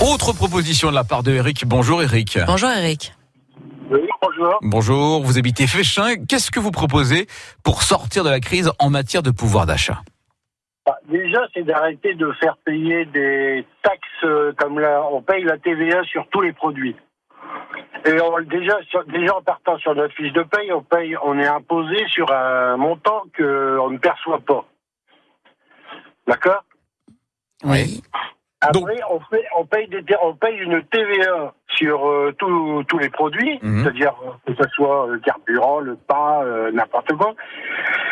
Autre 0.00 0.32
proposition 0.32 0.90
de 0.90 0.94
la 0.94 1.04
part 1.04 1.22
de 1.22 1.32
Eric. 1.32 1.64
Bonjour 1.66 2.02
Eric. 2.02 2.38
Bonjour 2.46 2.70
Eric. 2.70 3.14
Oui, 3.90 4.08
bonjour. 4.22 4.58
Bonjour, 4.62 5.22
vous 5.24 5.36
habitez 5.36 5.66
Féchin. 5.66 6.14
Qu'est-ce 6.28 6.52
que 6.52 6.60
vous 6.60 6.70
proposez 6.70 7.26
pour 7.64 7.82
sortir 7.82 8.22
de 8.22 8.30
la 8.30 8.38
crise 8.38 8.70
en 8.78 8.88
matière 8.88 9.24
de 9.24 9.32
pouvoir 9.32 9.66
d'achat? 9.66 10.02
Bah, 10.86 10.96
Déjà, 11.08 11.40
c'est 11.52 11.64
d'arrêter 11.64 12.14
de 12.14 12.30
faire 12.40 12.56
payer 12.58 13.04
des 13.06 13.66
taxes 13.82 14.00
euh, 14.22 14.52
comme 14.56 14.78
là, 14.78 15.02
on 15.10 15.22
paye 15.22 15.42
la 15.42 15.58
TVA 15.58 16.04
sur 16.04 16.24
tous 16.28 16.40
les 16.40 16.52
produits. 16.52 16.94
Et 18.06 18.12
déjà, 18.44 18.78
déjà 19.08 19.36
en 19.36 19.42
partant 19.42 19.76
sur 19.78 19.96
notre 19.96 20.14
fiche 20.14 20.32
de 20.32 20.44
paye, 20.44 20.72
on 20.72 20.82
paye, 20.82 21.16
on 21.24 21.36
est 21.36 21.46
imposé 21.46 22.06
sur 22.08 22.32
un 22.32 22.76
montant 22.76 23.24
qu'on 23.36 23.90
ne 23.90 23.98
perçoit 23.98 24.40
pas. 24.40 24.64
D'accord? 26.28 26.62
Oui. 27.64 28.02
Après, 28.62 29.00
on, 29.10 29.20
fait, 29.20 29.44
on, 29.56 29.64
paye 29.64 29.88
des, 29.88 30.04
on 30.22 30.34
paye 30.34 30.58
une 30.58 30.82
TVA 30.84 31.54
sur 31.68 32.06
euh, 32.06 32.34
tous 32.38 32.98
les 32.98 33.08
produits, 33.08 33.58
mhm. 33.62 33.82
c'est-à-dire 33.82 34.14
euh, 34.22 34.52
que 34.52 34.62
ce 34.62 34.68
soit 34.70 35.06
le 35.08 35.18
carburant, 35.20 35.80
le 35.80 35.96
pain, 35.96 36.42
euh, 36.44 36.70
n'importe 36.70 37.10
quoi. 37.14 37.34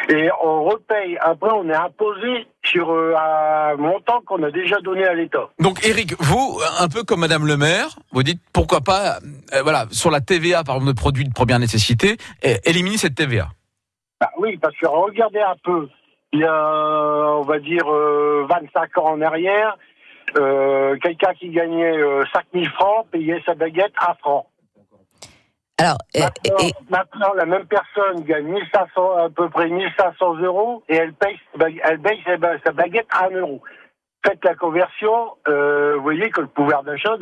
Et 0.08 0.30
on 0.42 0.64
repaye. 0.64 1.18
Après, 1.20 1.50
on 1.52 1.68
est 1.68 1.74
imposé 1.74 2.46
sur 2.64 2.90
un 2.90 3.76
montant 3.76 4.22
qu'on 4.24 4.42
a 4.42 4.50
déjà 4.50 4.80
donné 4.80 5.04
à 5.04 5.12
l'État. 5.12 5.50
Donc, 5.58 5.84
Eric, 5.86 6.14
vous, 6.18 6.58
un 6.80 6.88
peu 6.88 7.02
comme 7.02 7.20
Madame 7.20 7.46
le 7.46 7.58
maire, 7.58 7.98
vous 8.12 8.22
dites 8.22 8.40
pourquoi 8.54 8.80
pas, 8.80 9.18
voilà, 9.62 9.84
sur 9.90 10.10
la 10.10 10.20
TVA, 10.22 10.64
par 10.64 10.76
exemple, 10.76 10.92
de 10.94 10.98
produits 10.98 11.24
de 11.24 11.32
première 11.32 11.58
nécessité, 11.58 12.16
éliminer 12.64 12.96
cette 12.96 13.16
TVA. 13.16 13.48
Bah 14.20 14.30
oui, 14.38 14.56
parce 14.56 14.76
que 14.76 14.86
regardez 14.86 15.40
un 15.40 15.56
peu, 15.62 15.88
il 16.32 16.40
y 16.40 16.44
a, 16.44 17.36
on 17.36 17.42
va 17.42 17.58
dire, 17.58 17.86
25 17.86 18.98
ans 18.98 19.12
en 19.12 19.20
arrière, 19.20 19.76
euh, 20.36 20.96
quelqu'un 21.02 21.34
qui 21.34 21.50
gagnait 21.50 21.94
5000 22.32 22.66
euh, 22.66 22.70
francs 22.70 23.06
payait 23.10 23.42
sa 23.46 23.54
baguette 23.54 23.92
à 23.98 24.14
francs. 24.14 24.46
Alors, 25.80 25.98
maintenant, 26.90 27.32
la 27.34 27.46
même 27.46 27.66
personne 27.66 28.24
gagne 28.24 28.46
1500, 28.46 29.16
à 29.16 29.30
peu 29.30 29.48
près 29.48 29.68
1500 29.68 30.34
euros 30.40 30.82
et 30.88 30.96
elle 30.96 31.12
paye, 31.12 31.38
elle 31.84 32.00
paye 32.00 32.20
sa 32.64 32.72
baguette 32.72 33.06
à 33.10 33.26
1 33.26 33.30
euro 33.30 33.62
faites 34.28 34.44
la 34.44 34.54
conversion, 34.54 35.10
euh, 35.48 35.94
vous 35.96 36.02
voyez 36.02 36.30
que 36.30 36.40
le 36.40 36.46
pouvoir 36.48 36.82
d'achat 36.82 37.16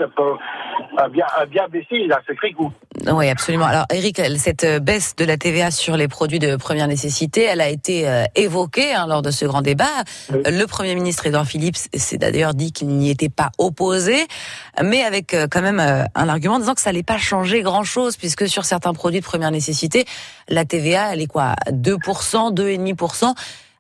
a 0.99 1.09
bien, 1.09 1.25
a 1.37 1.47
bien 1.47 1.69
baissé, 1.69 1.87
il 1.93 2.13
a 2.13 2.17
un 2.17 2.23
sacré 2.27 2.53
coup. 2.53 2.73
Oui, 3.07 3.29
absolument. 3.29 3.67
Alors, 3.67 3.87
Eric, 3.93 4.21
cette 4.37 4.83
baisse 4.83 5.15
de 5.17 5.25
la 5.25 5.37
TVA 5.37 5.71
sur 5.71 5.97
les 5.97 6.09
produits 6.09 6.39
de 6.39 6.57
première 6.57 6.89
nécessité, 6.89 7.45
elle 7.45 7.61
a 7.61 7.69
été 7.69 8.09
euh, 8.09 8.25
évoquée 8.35 8.95
hein, 8.95 9.07
lors 9.07 9.23
de 9.23 9.31
ce 9.31 9.45
grand 9.45 9.63
débat. 9.63 9.85
Le 10.31 10.65
Premier 10.67 10.95
ministre 10.95 11.27
Edouard 11.27 11.47
Philippe 11.47 11.77
s'est 11.77 12.19
d'ailleurs 12.19 12.55
dit 12.55 12.73
qu'il 12.73 12.89
n'y 12.89 13.11
était 13.11 13.29
pas 13.29 13.51
opposé, 13.59 14.27
mais 14.83 15.03
avec 15.03 15.35
euh, 15.35 15.47
quand 15.51 15.63
même 15.63 15.81
un 15.81 16.29
argument 16.29 16.59
disant 16.59 16.75
que 16.75 16.81
ça 16.81 16.91
n'allait 16.91 17.03
pas 17.03 17.19
changer 17.19 17.63
grand-chose, 17.63 18.17
puisque 18.17 18.49
sur 18.49 18.65
certains 18.65 18.93
produits 18.95 19.21
de 19.21 19.25
première 19.25 19.51
nécessité, 19.51 20.05
la 20.49 20.65
TVA, 20.65 21.13
elle 21.13 21.21
est 21.21 21.27
quoi? 21.27 21.55
2%, 21.71 22.55
2,5% 22.55 23.35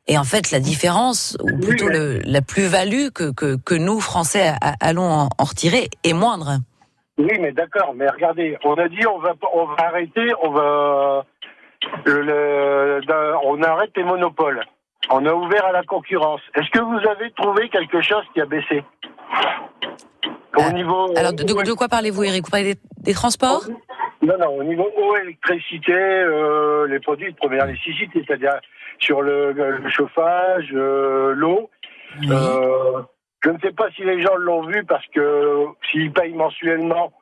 et 0.09 0.19
en 0.19 0.25
fait, 0.25 0.51
la 0.51 0.61
différence, 0.61 1.37
ou 1.41 1.59
plutôt 1.59 1.89
le, 1.89 2.21
la 2.25 2.41
plus-value 2.41 3.09
que, 3.15 3.33
que, 3.33 3.57
que, 3.57 3.75
nous, 3.75 4.01
Français, 4.01 4.53
allons 4.81 5.03
en, 5.11 5.29
retirer 5.39 5.89
est 6.05 6.13
moindre. 6.13 6.59
Oui, 7.19 7.33
mais 7.41 7.53
d'accord. 7.53 7.93
Mais 7.95 8.09
regardez, 8.09 8.57
on 8.65 8.75
a 8.75 8.89
dit 8.89 9.05
on 9.07 9.19
va, 9.19 9.35
on 9.53 9.67
va 9.67 9.77
arrêter, 9.79 10.33
on 10.43 10.51
va, 10.51 11.25
le, 12.05 13.01
on 13.45 13.63
arrête 13.63 13.91
les 13.97 14.05
monopoles. 14.05 14.61
On 15.11 15.25
a 15.25 15.33
ouvert 15.33 15.65
à 15.67 15.73
la 15.73 15.83
concurrence. 15.83 16.41
Est-ce 16.55 16.71
que 16.71 16.81
vous 16.81 17.09
avez 17.09 17.31
trouvé 17.33 17.69
quelque 17.69 18.01
chose 18.01 18.25
qui 18.35 18.41
a 18.41 18.47
baissé? 18.47 18.85
Au 20.57 20.63
euh, 20.63 20.73
niveau. 20.73 21.17
Alors, 21.17 21.33
de, 21.33 21.45
de 21.45 21.73
quoi 21.73 21.89
parlez-vous, 21.89 22.25
Eric? 22.25 22.45
Vous 22.45 22.51
parlez 22.51 22.75
des, 22.99 23.13
transports? 23.15 23.65
Non, 24.23 24.35
non. 24.39 24.59
Au 24.59 24.65
niveau 24.65 24.89
eau, 24.97 25.17
électricité, 25.17 25.93
euh, 25.93 26.87
les 26.89 26.99
produits 27.01 27.33
de 27.33 27.37
première 27.37 27.67
nécessité, 27.67 28.25
c'est-à-dire 28.27 28.59
sur 28.99 29.23
le, 29.23 29.55
chauffage, 29.89 30.71
euh, 30.73 31.33
l'eau. 31.35 31.71
Euh, 32.31 33.03
je 33.43 33.51
ne 33.51 33.59
sais 33.59 33.73
pas 33.73 33.91
si 33.95 34.03
les 34.03 34.23
gens 34.23 34.37
l'ont 34.37 34.67
vu 34.67 34.85
parce 34.85 35.07
que 35.15 35.67
s'ils 35.91 36.13
payent 36.13 36.35
mensuellement, 36.35 37.13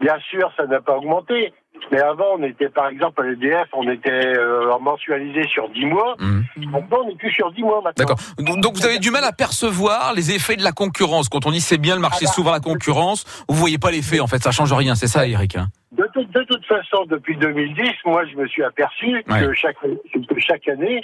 bien 0.00 0.18
sûr, 0.30 0.50
ça 0.56 0.66
n'a 0.66 0.80
pas 0.80 0.96
augmenté. 0.96 1.52
Mais 1.90 2.00
avant, 2.00 2.36
on 2.38 2.42
était, 2.44 2.68
par 2.68 2.88
exemple, 2.88 3.20
à 3.20 3.24
l'EDF, 3.24 3.68
on 3.72 3.90
était 3.90 4.10
euh, 4.10 4.78
mensualisé 4.78 5.46
sur 5.48 5.68
10 5.70 5.86
mois. 5.86 6.14
Mmh. 6.18 6.40
Maintenant, 6.70 6.98
on 7.02 7.08
n'est 7.08 7.16
plus 7.16 7.32
sur 7.32 7.52
10 7.52 7.62
mois 7.62 7.82
maintenant. 7.82 8.06
D'accord. 8.06 8.18
Donc, 8.38 8.76
vous 8.76 8.86
avez 8.86 8.98
du 8.98 9.10
mal 9.10 9.24
à 9.24 9.32
percevoir 9.32 10.14
les 10.14 10.32
effets 10.32 10.56
de 10.56 10.62
la 10.62 10.72
concurrence. 10.72 11.28
Quand 11.28 11.46
on 11.46 11.50
dit 11.50 11.60
c'est 11.60 11.78
bien, 11.78 11.96
le 11.96 12.00
marché 12.00 12.20
ah 12.22 12.26
bah, 12.26 12.32
s'ouvre 12.32 12.50
à 12.50 12.52
la 12.54 12.60
concurrence, 12.60 13.24
vous 13.48 13.56
voyez 13.56 13.78
pas 13.78 13.90
l'effet, 13.90 14.20
en 14.20 14.28
fait. 14.28 14.42
Ça 14.42 14.52
change 14.52 14.72
rien, 14.72 14.94
c'est 14.94 15.08
ça, 15.08 15.26
Eric 15.26 15.56
hein 15.56 15.66
de, 15.96 16.44
toute 16.44 16.66
façon, 16.66 17.04
depuis 17.08 17.36
2010, 17.36 17.90
moi, 18.06 18.24
je 18.26 18.36
me 18.36 18.46
suis 18.46 18.62
aperçu 18.62 19.22
que, 19.26 19.52
chaque, 19.52 19.76
que 19.80 20.40
chaque 20.40 20.68
année, 20.68 21.02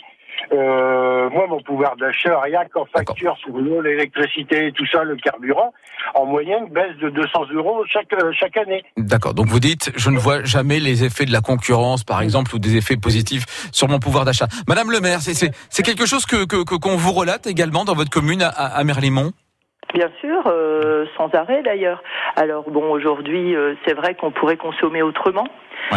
moi, 0.53 1.47
mon 1.49 1.63
pouvoir 1.63 1.97
d'achat, 1.97 2.41
rien 2.41 2.63
qu'en 2.73 2.85
facture 2.87 3.37
sur 3.39 3.57
l'eau, 3.57 3.81
l'électricité, 3.81 4.73
tout 4.73 4.87
ça, 4.87 5.05
le 5.05 5.17
carburant, 5.17 5.73
en 6.15 6.27
moyenne, 6.27 6.67
baisse 6.71 6.97
de 7.01 7.11
200 7.11 7.47
euros 7.55 7.85
chaque, 7.87 8.13
euh, 8.13 8.33
chaque 8.33 8.57
année. 8.57 8.85
D'accord. 8.97 9.35
Donc 9.35 9.47
vous 9.47 9.61
dites, 9.61 9.93
je 9.97 10.11
ne 10.11 10.19
vois 10.19 10.45
jamais 10.45 10.81
les 10.81 11.05
effets 11.05 11.25
de 11.25 11.33
la 11.33 11.41
concurrence, 11.41 12.05
par 12.05 12.23
exemple, 12.23 12.55
ou 12.55 12.59
des 12.59 12.77
effets 12.77 12.97
positifs 12.97 13.69
sur 13.73 13.89
mon 13.89 13.99
pouvoir 13.99 14.25
d'achat. 14.25 14.49
Madame 14.69 14.91
le 14.91 15.01
maire, 15.01 15.21
c'est 15.21 15.83
quelque 15.83 16.07
chose 16.07 16.27
que 16.27 16.45
qu'on 16.45 16.97
vous 16.97 17.13
relate 17.13 17.47
également 17.47 17.85
dans 17.85 17.95
votre 17.95 18.11
commune 18.11 18.43
à, 18.43 18.49
à 18.49 18.85
Merlimont? 18.85 19.33
Bien 19.92 20.09
sûr, 20.20 20.42
euh, 20.47 21.06
sans 21.16 21.35
arrêt 21.35 21.62
d'ailleurs. 21.62 22.02
Alors 22.37 22.70
bon, 22.70 22.92
aujourd'hui, 22.92 23.56
euh, 23.56 23.75
c'est 23.85 23.94
vrai 23.94 24.14
qu'on 24.14 24.30
pourrait 24.30 24.56
consommer 24.56 25.02
autrement. 25.02 25.47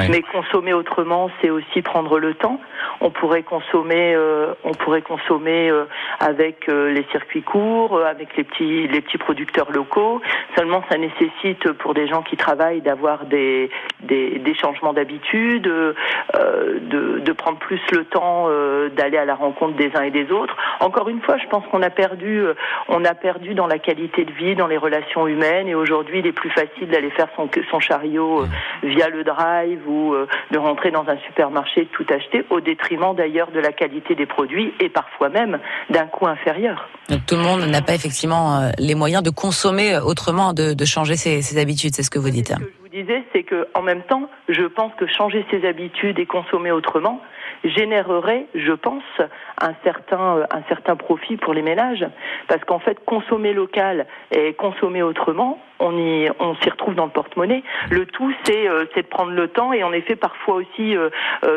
Mais 0.10 0.22
consommer 0.22 0.74
autrement, 0.74 1.30
c'est 1.40 1.52
aussi 1.52 1.84
prendre 1.84 2.18
le 2.18 2.34
temps. 2.34 2.60
On 3.00 3.12
pourrait 3.12 3.44
consommer, 3.44 4.16
euh, 4.16 4.54
on 4.64 4.72
pourrait 4.72 5.04
consommer 5.04 5.72
avec 6.20 6.66
les 6.68 7.06
circuits 7.12 7.44
courts, 7.44 8.00
avec 8.00 8.36
les 8.36 8.44
petits, 8.44 8.88
les 8.88 9.02
petits 9.02 9.20
producteurs 9.20 9.72
locaux. 9.72 10.20
Seulement, 10.58 10.84
ça 10.90 10.98
nécessite 10.98 11.72
pour 11.74 11.94
des 11.94 12.08
gens 12.08 12.24
qui 12.24 12.38
travaillent 12.38 12.82
d'avoir 12.82 13.26
des, 13.26 13.70
des, 14.00 14.40
des, 14.40 14.56
changements 14.56 14.94
d'habitude, 14.94 15.62
de, 15.62 15.96
de 17.20 17.32
prendre 17.34 17.60
plus 17.60 17.82
le 17.92 18.06
temps 18.06 18.48
d'aller 18.96 19.18
à 19.18 19.26
la 19.26 19.36
rencontre 19.36 19.76
des 19.76 19.92
uns 19.96 20.04
et 20.04 20.12
des 20.12 20.32
autres. 20.32 20.56
Encore 20.80 21.10
une 21.10 21.22
fois, 21.22 21.38
je 21.38 21.48
pense 21.50 21.66
qu'on 21.68 21.84
a 21.84 21.92
perdu, 21.92 22.44
on 22.88 23.06
a 23.06 23.14
perdu 23.14 23.54
dans 23.54 23.68
la 23.68 23.78
qualité 23.84 24.26
de 24.26 24.32
vie, 24.32 24.56
dans 24.56 24.68
les 24.68 24.78
relations 24.78 25.28
humaines. 25.28 25.68
Et 25.68 25.76
aujourd'hui, 25.76 26.20
il 26.20 26.28
est 26.28 26.32
plus 26.32 26.50
facile 26.50 26.88
d'aller 26.90 27.12
faire 27.12 27.28
son, 27.36 27.50
son 27.70 27.80
chariot 27.80 28.46
via 28.84 29.10
le 29.10 29.24
drive 29.24 29.80
ou 29.88 30.14
euh, 30.14 30.28
de 30.52 30.58
rentrer 30.58 30.92
dans 30.92 31.08
un 31.08 31.18
supermarché 31.28 31.82
et 31.82 31.86
tout 31.88 32.06
acheter, 32.10 32.46
au 32.50 32.60
détriment 32.60 33.16
d'ailleurs 33.16 33.52
de 33.52 33.60
la 33.60 33.72
qualité 33.72 34.16
des 34.16 34.26
produits 34.26 34.74
et 34.80 34.90
parfois 34.90 35.30
même 35.30 35.60
d'un 35.90 36.06
coût 36.06 36.28
inférieur. 36.28 36.90
Donc 37.10 37.26
tout 37.26 37.36
le 37.36 37.42
monde 37.42 37.62
n'a 37.66 37.82
pas 37.82 37.94
effectivement 37.94 38.56
euh, 38.56 38.70
les 38.78 38.96
moyens 38.96 39.24
de 39.24 39.30
consommer 39.30 39.98
autrement, 40.00 40.54
de, 40.54 40.86
changer 40.86 41.16
ses, 41.16 41.58
habitudes, 41.58 41.96
c'est 41.96 42.04
ce 42.04 42.10
que 42.10 42.20
vous 42.20 42.30
dites. 42.30 42.50
Ce 42.50 42.56
que 42.56 42.64
je 42.64 42.82
vous 42.82 43.04
disais, 43.04 43.24
c'est 43.34 43.44
que 43.44 43.68
en 43.74 43.82
même 43.82 44.02
temps, 44.04 44.30
je 44.50 44.64
pense 44.64 44.92
que 44.98 45.08
changer 45.08 45.46
ses 45.52 45.66
habitudes 45.68 46.20
et 46.20 46.26
consommer 46.26 46.72
autrement 46.72 47.22
générerait, 47.64 48.48
je 48.56 48.72
pense, 48.74 49.04
un 49.62 49.74
certain, 49.84 50.38
euh, 50.38 50.46
un 50.52 50.62
certain 50.68 50.96
profit 50.96 51.38
pour 51.38 51.54
les 51.54 51.62
ménages. 51.62 52.06
Parce 52.48 52.64
qu'en 52.66 52.80
fait, 52.80 52.98
consommer 53.06 53.54
local 53.54 54.06
et 54.32 54.54
consommer 54.54 55.02
autrement, 55.02 55.60
on 55.80 55.98
y, 55.98 56.30
on 56.40 56.56
s'y 56.58 56.70
retrouve 56.70 56.96
dans 56.96 57.06
le 57.06 57.12
porte-monnaie. 57.12 57.64
Le 57.90 58.06
tout, 58.06 58.34
c'est, 58.46 58.68
euh, 58.68 58.86
c'est 58.94 59.04
de 59.04 59.08
prendre 59.08 59.32
le 59.32 59.48
temps 59.48 59.74
et 59.74 59.84
en 59.84 59.94
effet, 59.94 60.16
parfois 60.16 60.56
aussi 60.56 60.96
euh, 60.96 61.10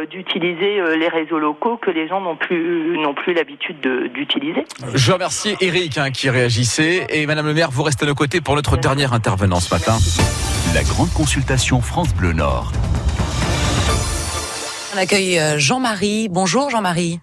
d'utiliser 0.07 0.81
les 0.97 1.09
réseaux 1.09 1.39
locaux 1.39 1.77
que 1.77 1.91
les 1.91 2.09
gens 2.09 2.21
n'ont 2.21 2.37
plus, 2.37 2.99
n'ont 2.99 3.15
plus 3.15 3.35
l'habitude 3.35 3.81
d'utiliser. 3.81 4.65
Je 4.95 5.13
remercie 5.13 5.57
Eric 5.61 5.99
hein, 5.99 6.11
qui 6.11 6.31
réagissait 6.31 7.07
et 7.11 7.27
Madame 7.27 7.47
le 7.47 7.55
maire, 7.55 7.71
vous 7.71 7.83
restez 7.83 8.05
à 8.05 8.09
nos 8.09 8.15
côtés 8.15 8.41
pour 8.41 8.55
notre 8.57 8.77
dernière 8.77 9.13
intervenant 9.13 9.61
ce 9.61 9.75
matin. 9.75 9.97
La 10.75 10.83
grande 10.83 11.13
consultation 11.13 11.81
France 11.81 12.15
Bleu 12.15 12.33
Nord. 12.33 12.73
On 14.97 14.99
accueille 14.99 15.39
Jean-Marie. 15.59 16.31
Bonjour 16.31 16.71
Jean-Marie. 16.71 17.21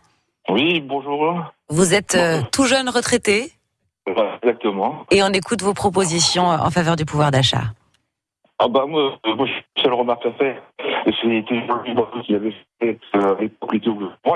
Oui, 0.47 0.79
bonjour. 0.79 1.43
Vous 1.69 1.95
êtes 1.95 2.13
euh, 2.13 2.41
tout 2.51 2.65
jeune 2.65 2.87
retraité 2.87 3.51
Exactement. 4.43 5.05
Et 5.09 5.23
on 5.23 5.29
écoute 5.29 5.63
vos 5.63 5.73
propositions 5.73 6.45
en 6.45 6.69
faveur 6.69 6.95
du 6.95 7.05
pouvoir 7.05 7.31
d'achat. 7.31 7.63
Ah 8.59 8.67
bah 8.67 8.85
moi, 8.87 9.17
euh, 9.25 9.35
moi 9.35 9.47
seule 9.81 9.93
remarque 9.93 10.23
à 10.23 10.33
faire, 10.33 10.61
c'était 11.05 11.43
qui 12.23 12.35
avait 12.35 12.53
fait 12.79 12.99
euh, 13.15 13.49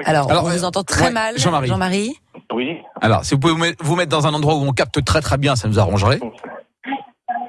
Alors, 0.06 0.32
Alors, 0.32 0.46
on 0.46 0.50
vous 0.50 0.66
entend 0.66 0.84
très 0.84 1.12
mal, 1.12 1.38
Jean-Marie. 1.38 1.68
Jean-Marie 1.68 2.16
Oui. 2.52 2.80
Alors, 3.02 3.24
si 3.24 3.36
vous 3.36 3.40
pouvez 3.40 3.76
vous 3.80 3.96
mettre 3.96 4.10
dans 4.10 4.26
un 4.26 4.34
endroit 4.34 4.56
où 4.56 4.64
on 4.64 4.72
capte 4.72 5.04
très 5.06 5.22
très 5.22 5.38
bien, 5.38 5.56
ça 5.56 5.68
nous 5.68 5.78
arrangerait. 5.78 6.20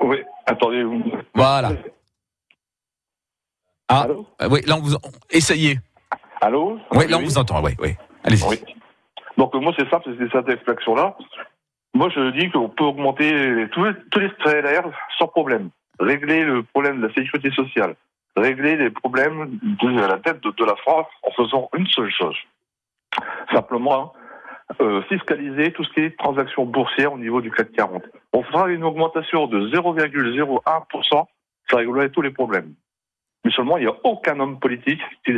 Oui, 0.02 0.18
attendez. 0.44 0.84
Voilà. 1.34 1.72
Ah, 3.88 4.06
oui, 4.50 4.60
là 4.66 4.76
on 4.76 4.80
vous 4.80 4.96
essayez. 5.30 5.78
Allô 6.40 6.78
Oui, 6.92 7.08
là 7.08 7.18
on 7.18 7.22
vous 7.22 7.38
entend, 7.38 7.62
oui, 7.62 7.72
oui. 7.80 7.96
Oui. 8.48 8.60
Donc 9.36 9.54
moi 9.54 9.72
c'est 9.78 9.88
simple, 9.88 10.10
c'est 10.18 10.30
cette 10.30 10.48
extraction-là. 10.48 11.16
Moi 11.94 12.10
je 12.14 12.30
dis 12.38 12.50
qu'on 12.50 12.68
peut 12.68 12.84
augmenter 12.84 13.66
tous 13.72 13.84
les, 13.84 13.92
tous 14.10 14.20
les 14.20 14.30
sans 15.18 15.28
problème. 15.28 15.70
Régler 15.98 16.44
le 16.44 16.62
problème 16.62 17.00
de 17.00 17.06
la 17.08 17.14
sécurité 17.14 17.50
sociale, 17.50 17.96
régler 18.36 18.76
les 18.76 18.90
problèmes 18.90 19.58
de 19.62 20.00
la 20.00 20.18
tête 20.18 20.40
de, 20.42 20.64
la 20.64 20.76
France 20.76 21.06
en 21.22 21.30
faisant 21.32 21.68
une 21.76 21.86
seule 21.88 22.10
chose. 22.10 22.36
Simplement, 23.52 24.12
euh, 24.80 25.02
fiscaliser 25.08 25.72
tout 25.72 25.82
ce 25.82 25.92
qui 25.94 26.00
est 26.00 26.16
transactions 26.16 26.66
boursières 26.66 27.14
au 27.14 27.18
niveau 27.18 27.40
du 27.40 27.50
CAC 27.50 27.72
40. 27.72 28.02
On 28.32 28.42
fera 28.44 28.68
une 28.68 28.84
augmentation 28.84 29.46
de 29.46 29.68
0,01%, 29.70 31.24
ça 31.70 31.76
réglerait 31.76 32.10
tous 32.10 32.22
les 32.22 32.30
problèmes. 32.30 32.74
Mais 33.48 33.54
seulement, 33.54 33.78
il 33.78 33.84
n'y 33.86 33.90
a 33.90 33.96
aucun 34.04 34.38
homme 34.40 34.58
politique 34.58 35.00
qui, 35.24 35.32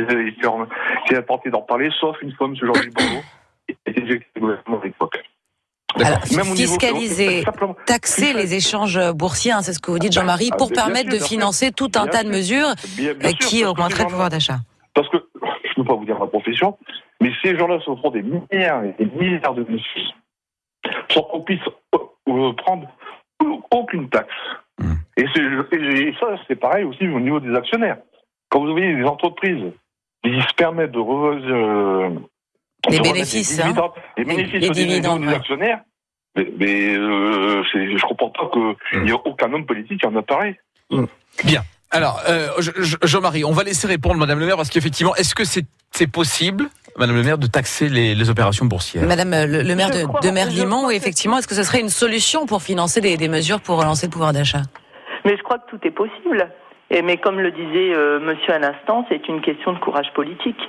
qui 1.07 1.15
a 1.15 1.21
tenté 1.21 1.49
d'en 1.49 1.61
parler, 1.61 1.89
sauf 2.01 2.21
une 2.21 2.33
femme, 2.33 2.53
ce 2.57 2.65
Georges 2.65 2.89
Bordeaux, 2.89 3.23
qui 3.65 3.77
était 3.85 4.01
du 4.01 4.27
gouvernement 4.37 4.81
à 4.81 4.83
l'époque. 4.83 5.23
Alors, 5.95 6.21
fiscaliser, 6.53 7.45
taxer 7.85 8.33
les 8.33 8.53
échanges 8.53 8.99
boursiers, 9.13 9.53
hein, 9.53 9.61
c'est 9.61 9.71
ce 9.71 9.79
que 9.79 9.91
vous 9.91 9.99
dites 9.99 10.11
Jean-Marie, 10.11 10.49
ah, 10.51 10.57
pour 10.57 10.73
permettre 10.73 11.09
de 11.09 11.19
financer 11.19 11.71
tout 11.71 11.91
un 11.95 12.05
tas 12.07 12.25
de 12.25 12.29
mesures 12.29 12.75
qui 13.39 13.63
augmenteraient 13.63 14.03
le 14.03 14.09
pouvoir 14.09 14.29
d'achat. 14.29 14.57
Parce 14.93 15.07
que, 15.07 15.17
je 15.63 15.69
ne 15.69 15.75
peux 15.75 15.85
pas 15.85 15.95
vous 15.95 16.03
dire 16.03 16.19
ma 16.19 16.27
profession, 16.27 16.77
mais 17.21 17.31
ces 17.41 17.57
gens-là 17.57 17.79
se 17.79 17.95
font 17.95 18.11
des 18.11 18.23
milliards 18.23 18.83
et 18.83 18.93
des 18.99 19.05
milliards 19.05 19.53
de 19.53 19.63
bénéfices 19.63 20.11
sans 21.11 21.21
qu'on 21.21 21.43
puisse 21.43 21.61
euh, 21.95 22.53
prendre 22.57 22.89
aucune 23.71 24.09
taxe. 24.09 24.33
Hmm. 24.79 24.95
Et, 25.17 26.13
ça, 26.19 26.27
c'est 26.47 26.55
pareil 26.55 26.83
aussi 26.83 27.07
au 27.07 27.19
niveau 27.19 27.39
des 27.39 27.55
actionnaires. 27.55 27.97
Quand 28.49 28.59
vous 28.65 28.71
voyez 28.71 28.95
des 28.95 29.03
entreprises 29.03 29.71
qui 30.23 30.41
se 30.41 30.53
permettent 30.55 30.91
de 30.91 30.99
euh, 30.99 32.09
les 32.89 32.99
bénéfices, 32.99 33.59
hein. 33.59 33.73
les 34.17 34.25
bénéfices 34.25 34.61
les, 34.61 34.69
dividendes, 34.69 35.21
des 35.21 35.33
actionnaires. 35.33 35.81
Mais, 36.35 36.95
euh, 36.95 37.63
je 37.73 38.05
comprends 38.05 38.29
pas 38.29 38.49
qu'il 38.51 39.03
n'y 39.03 39.11
a 39.11 39.15
aucun 39.15 39.51
homme 39.53 39.65
politique 39.65 39.99
qui 39.99 40.07
en 40.07 40.15
a 40.15 40.21
pareil. 40.21 40.55
Hmm. 40.89 41.05
Bien. 41.43 41.61
Alors, 41.91 42.21
euh, 42.29 42.47
Jean-Marie, 43.03 43.43
on 43.43 43.51
va 43.51 43.63
laisser 43.63 43.87
répondre 43.87 44.15
Madame 44.15 44.39
le 44.39 44.45
maire 44.45 44.55
parce 44.55 44.69
qu'effectivement, 44.69 45.13
est-ce 45.15 45.35
que 45.35 45.43
c'est 45.43 46.07
possible, 46.07 46.67
Madame 46.97 47.17
le 47.17 47.23
maire, 47.23 47.37
de 47.37 47.47
taxer 47.47 47.89
les, 47.89 48.29
opérations 48.29 48.65
boursières? 48.65 49.05
Madame 49.05 49.33
euh, 49.33 49.45
le, 49.45 49.75
maire 49.75 49.89
de, 49.89 50.05
de 50.25 50.31
Merlimont, 50.31 50.89
effectivement, 50.89 51.37
est-ce 51.37 51.47
que 51.47 51.55
ce 51.55 51.63
serait 51.63 51.81
une 51.81 51.89
solution 51.89 52.45
pour 52.45 52.61
financer 52.61 53.01
des, 53.01 53.17
des 53.17 53.27
mesures 53.27 53.59
pour 53.59 53.77
relancer 53.77 54.07
le 54.07 54.11
pouvoir 54.11 54.31
d'achat? 54.31 54.61
Mais 55.25 55.35
je 55.37 55.43
crois 55.43 55.59
que 55.59 55.69
tout 55.69 55.79
est 55.85 55.91
possible. 55.91 56.49
Et, 56.91 57.01
mais 57.01 57.17
comme 57.17 57.39
le 57.39 57.51
disait 57.51 57.93
euh, 57.93 58.19
Monsieur 58.19 58.53
à 58.53 58.59
l'instant, 58.59 59.05
c'est 59.09 59.27
une 59.29 59.41
question 59.41 59.71
de 59.71 59.79
courage 59.79 60.11
politique. 60.13 60.59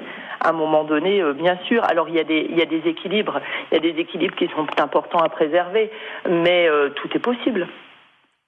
À 0.41 0.51
un 0.51 0.53
moment 0.53 0.85
donné, 0.85 1.21
euh, 1.21 1.33
bien 1.33 1.59
sûr. 1.67 1.83
Alors 1.85 2.09
il 2.09 2.15
y 2.15 2.21
a 2.21 2.25
des 2.25 2.47
il 2.49 2.57
y 2.57 2.63
a 2.63 2.67
des 2.67 2.83
équilibres, 2.89 3.41
il 3.71 3.75
y 3.75 3.79
a 3.79 3.93
des 3.93 4.01
équilibres 4.01 4.37
qui 4.37 4.49
sont 4.49 4.67
importants 4.81 5.19
à 5.19 5.29
préserver, 5.29 5.91
mais 6.31 6.69
euh, 6.69 6.91
tout 6.91 7.09
est 7.15 7.19
possible. 7.19 7.67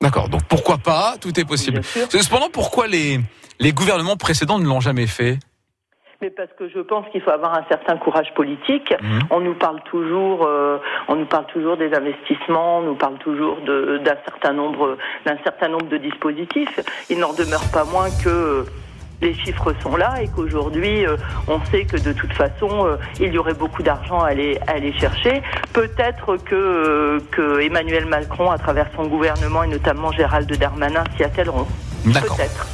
D'accord. 0.04 0.28
Donc 0.28 0.42
pourquoi 0.44 0.76
pas 0.76 1.14
Tout 1.18 1.40
est 1.40 1.46
possible. 1.46 1.82
Cependant, 1.82 2.50
pourquoi 2.52 2.86
les 2.86 3.20
les 3.60 3.72
gouvernements 3.72 4.16
précédents 4.16 4.58
ne 4.58 4.66
l'ont 4.66 4.80
jamais 4.80 5.06
fait 5.06 5.38
mais 6.22 6.30
parce 6.30 6.52
que 6.58 6.70
je 6.70 6.78
pense 6.78 7.04
qu'il 7.10 7.20
faut 7.20 7.32
avoir 7.32 7.52
un 7.52 7.64
certain 7.68 7.98
courage 7.98 8.32
politique. 8.34 8.94
Mhm. 9.02 9.22
On 9.30 9.40
nous 9.40 9.54
parle 9.54 9.82
toujours, 9.82 10.46
euh, 10.46 10.78
on 11.08 11.16
nous 11.16 11.26
parle 11.26 11.44
toujours 11.46 11.76
des 11.76 11.92
investissements, 11.92 12.78
on 12.78 12.82
nous 12.82 12.94
parle 12.94 13.18
toujours 13.18 13.58
d'un 13.60 14.16
certain 14.24 14.54
nombre, 14.54 14.96
d'un 15.26 15.36
certain 15.42 15.68
nombre 15.68 15.88
de 15.88 15.98
dispositifs. 15.98 16.80
Il 17.10 17.18
n'en 17.18 17.34
demeure 17.34 17.64
pas 17.72 17.84
moins 17.84 18.08
que 18.24 18.64
les 19.24 19.34
chiffres 19.34 19.74
sont 19.82 19.96
là 19.96 20.22
et 20.22 20.28
qu'aujourd'hui, 20.28 21.06
euh, 21.06 21.16
on 21.48 21.58
sait 21.70 21.84
que 21.84 21.96
de 21.96 22.12
toute 22.12 22.32
façon, 22.32 22.86
euh, 22.86 22.96
il 23.20 23.32
y 23.32 23.38
aurait 23.38 23.54
beaucoup 23.54 23.82
d'argent 23.82 24.20
à 24.20 24.28
aller, 24.28 24.58
à 24.66 24.72
aller 24.72 24.92
chercher. 24.92 25.42
Peut-être 25.72 26.36
que, 26.36 27.20
que 27.30 27.60
Emmanuel 27.60 28.06
Macron, 28.06 28.50
à 28.50 28.58
travers 28.58 28.86
son 28.96 29.06
gouvernement 29.06 29.62
et 29.64 29.68
notamment 29.68 30.12
Gérald 30.12 30.50
Darmanin, 30.56 31.04
s'y 31.16 31.24
attelleront. 31.24 31.66
Peut-être. 32.04 32.68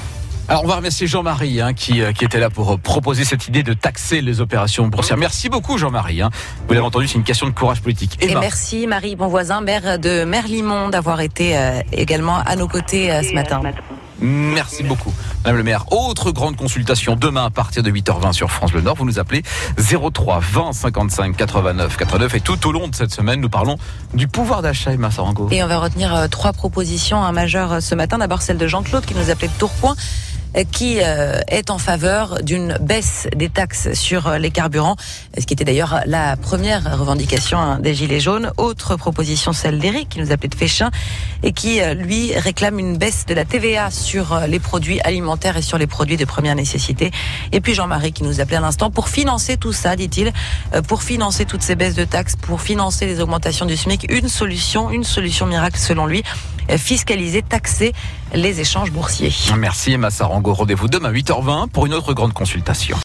Alors 0.50 0.64
on 0.64 0.66
va 0.66 0.74
remercier 0.74 1.06
Jean-Marie 1.06 1.60
hein, 1.60 1.74
qui, 1.74 2.02
euh, 2.02 2.10
qui, 2.10 2.24
était 2.24 2.40
là 2.40 2.50
pour 2.50 2.72
euh, 2.72 2.76
proposer 2.76 3.22
cette 3.22 3.46
idée 3.46 3.62
de 3.62 3.72
taxer 3.72 4.20
les 4.20 4.40
opérations 4.40 4.88
boursières. 4.88 5.16
Merci 5.16 5.48
beaucoup 5.48 5.78
Jean-Marie. 5.78 6.22
Hein. 6.22 6.30
Vous 6.66 6.74
l'avez 6.74 6.84
entendu, 6.84 7.06
c'est 7.06 7.18
une 7.18 7.22
question 7.22 7.46
de 7.46 7.52
courage 7.52 7.80
politique. 7.80 8.18
Et 8.20 8.34
merci 8.34 8.88
Marie 8.88 9.14
Bonvoisin, 9.14 9.60
maire 9.60 10.00
de 10.00 10.24
Merlimont, 10.24 10.88
d'avoir 10.88 11.20
été 11.20 11.56
euh, 11.56 11.80
également 11.92 12.38
à 12.38 12.56
nos 12.56 12.66
côtés 12.66 13.10
ce 13.22 13.32
matin. 13.32 13.62
Merci 14.20 14.82
beaucoup, 14.82 15.12
Madame 15.44 15.56
le 15.56 15.62
maire. 15.62 15.84
Autre 15.92 16.30
grande 16.30 16.56
consultation 16.56 17.16
demain 17.16 17.46
à 17.46 17.50
partir 17.50 17.82
de 17.82 17.90
8h20 17.90 18.32
sur 18.32 18.50
France 18.50 18.72
Le 18.72 18.80
Nord. 18.80 18.96
Vous 18.96 19.04
nous 19.04 19.18
appelez 19.18 19.42
03 19.78 20.40
20 20.40 20.72
55 20.72 21.36
89 21.36 21.96
89. 21.96 22.34
Et 22.34 22.40
tout 22.40 22.66
au 22.66 22.72
long 22.72 22.88
de 22.88 22.94
cette 22.94 23.12
semaine, 23.12 23.40
nous 23.40 23.48
parlons 23.48 23.76
du 24.14 24.28
pouvoir 24.28 24.62
d'achat, 24.62 24.92
Emma 24.92 25.10
Sarango. 25.10 25.48
Et 25.50 25.62
on 25.62 25.66
va 25.66 25.78
retenir 25.78 26.28
trois 26.30 26.52
propositions 26.52 27.22
hein, 27.22 27.32
majeures 27.32 27.82
ce 27.82 27.94
matin. 27.94 28.18
D'abord 28.18 28.42
celle 28.42 28.58
de 28.58 28.66
Jean-Claude 28.66 29.04
qui 29.04 29.14
nous 29.14 29.30
appelait 29.30 29.48
de 29.48 29.58
Tourcoing 29.58 29.96
qui 30.72 30.98
euh, 31.00 31.40
est 31.48 31.70
en 31.70 31.78
faveur 31.78 32.42
d'une 32.42 32.76
baisse 32.80 33.28
des 33.34 33.48
taxes 33.48 33.92
sur 33.92 34.26
euh, 34.26 34.38
les 34.38 34.50
carburants, 34.50 34.96
ce 35.38 35.46
qui 35.46 35.54
était 35.54 35.64
d'ailleurs 35.64 36.00
la 36.06 36.36
première 36.36 36.98
revendication 36.98 37.58
hein, 37.58 37.78
des 37.78 37.94
Gilets 37.94 38.20
jaunes. 38.20 38.52
Autre 38.56 38.96
proposition, 38.96 39.52
celle 39.52 39.78
d'Éric, 39.78 40.08
qui 40.08 40.18
nous 40.18 40.32
appelait 40.32 40.48
de 40.48 40.54
Féchin, 40.54 40.90
et 41.42 41.52
qui, 41.52 41.80
euh, 41.80 41.94
lui, 41.94 42.34
réclame 42.36 42.78
une 42.78 42.98
baisse 42.98 43.26
de 43.26 43.34
la 43.34 43.44
TVA 43.44 43.90
sur 43.90 44.40
les 44.48 44.58
produits 44.58 45.00
alimentaires 45.00 45.56
et 45.56 45.62
sur 45.62 45.78
les 45.78 45.86
produits 45.86 46.16
de 46.16 46.24
première 46.24 46.54
nécessité. 46.54 47.10
Et 47.52 47.60
puis 47.60 47.74
Jean-Marie, 47.74 48.12
qui 48.12 48.24
nous 48.24 48.40
appelait 48.40 48.56
à 48.56 48.60
l'instant, 48.60 48.90
pour 48.90 49.08
financer 49.08 49.56
tout 49.56 49.72
ça, 49.72 49.96
dit-il, 49.96 50.32
pour 50.88 51.02
financer 51.02 51.44
toutes 51.44 51.62
ces 51.62 51.76
baisses 51.76 51.94
de 51.94 52.04
taxes, 52.04 52.36
pour 52.36 52.60
financer 52.60 53.06
les 53.06 53.20
augmentations 53.20 53.66
du 53.66 53.76
SMIC, 53.76 54.06
une 54.10 54.28
solution, 54.28 54.90
une 54.90 55.04
solution 55.04 55.46
miracle 55.46 55.78
selon 55.78 56.06
lui, 56.06 56.22
fiscaliser, 56.78 57.42
taxer 57.42 57.92
les 58.34 58.60
échanges 58.60 58.90
boursiers. 58.90 59.32
Merci 59.56 59.92
Emma 59.92 60.10
Sarango. 60.10 60.52
Rendez-vous 60.54 60.88
demain 60.88 61.08
à 61.08 61.12
8h20 61.12 61.68
pour 61.68 61.86
une 61.86 61.94
autre 61.94 62.12
grande 62.14 62.32
consultation. 62.32 62.96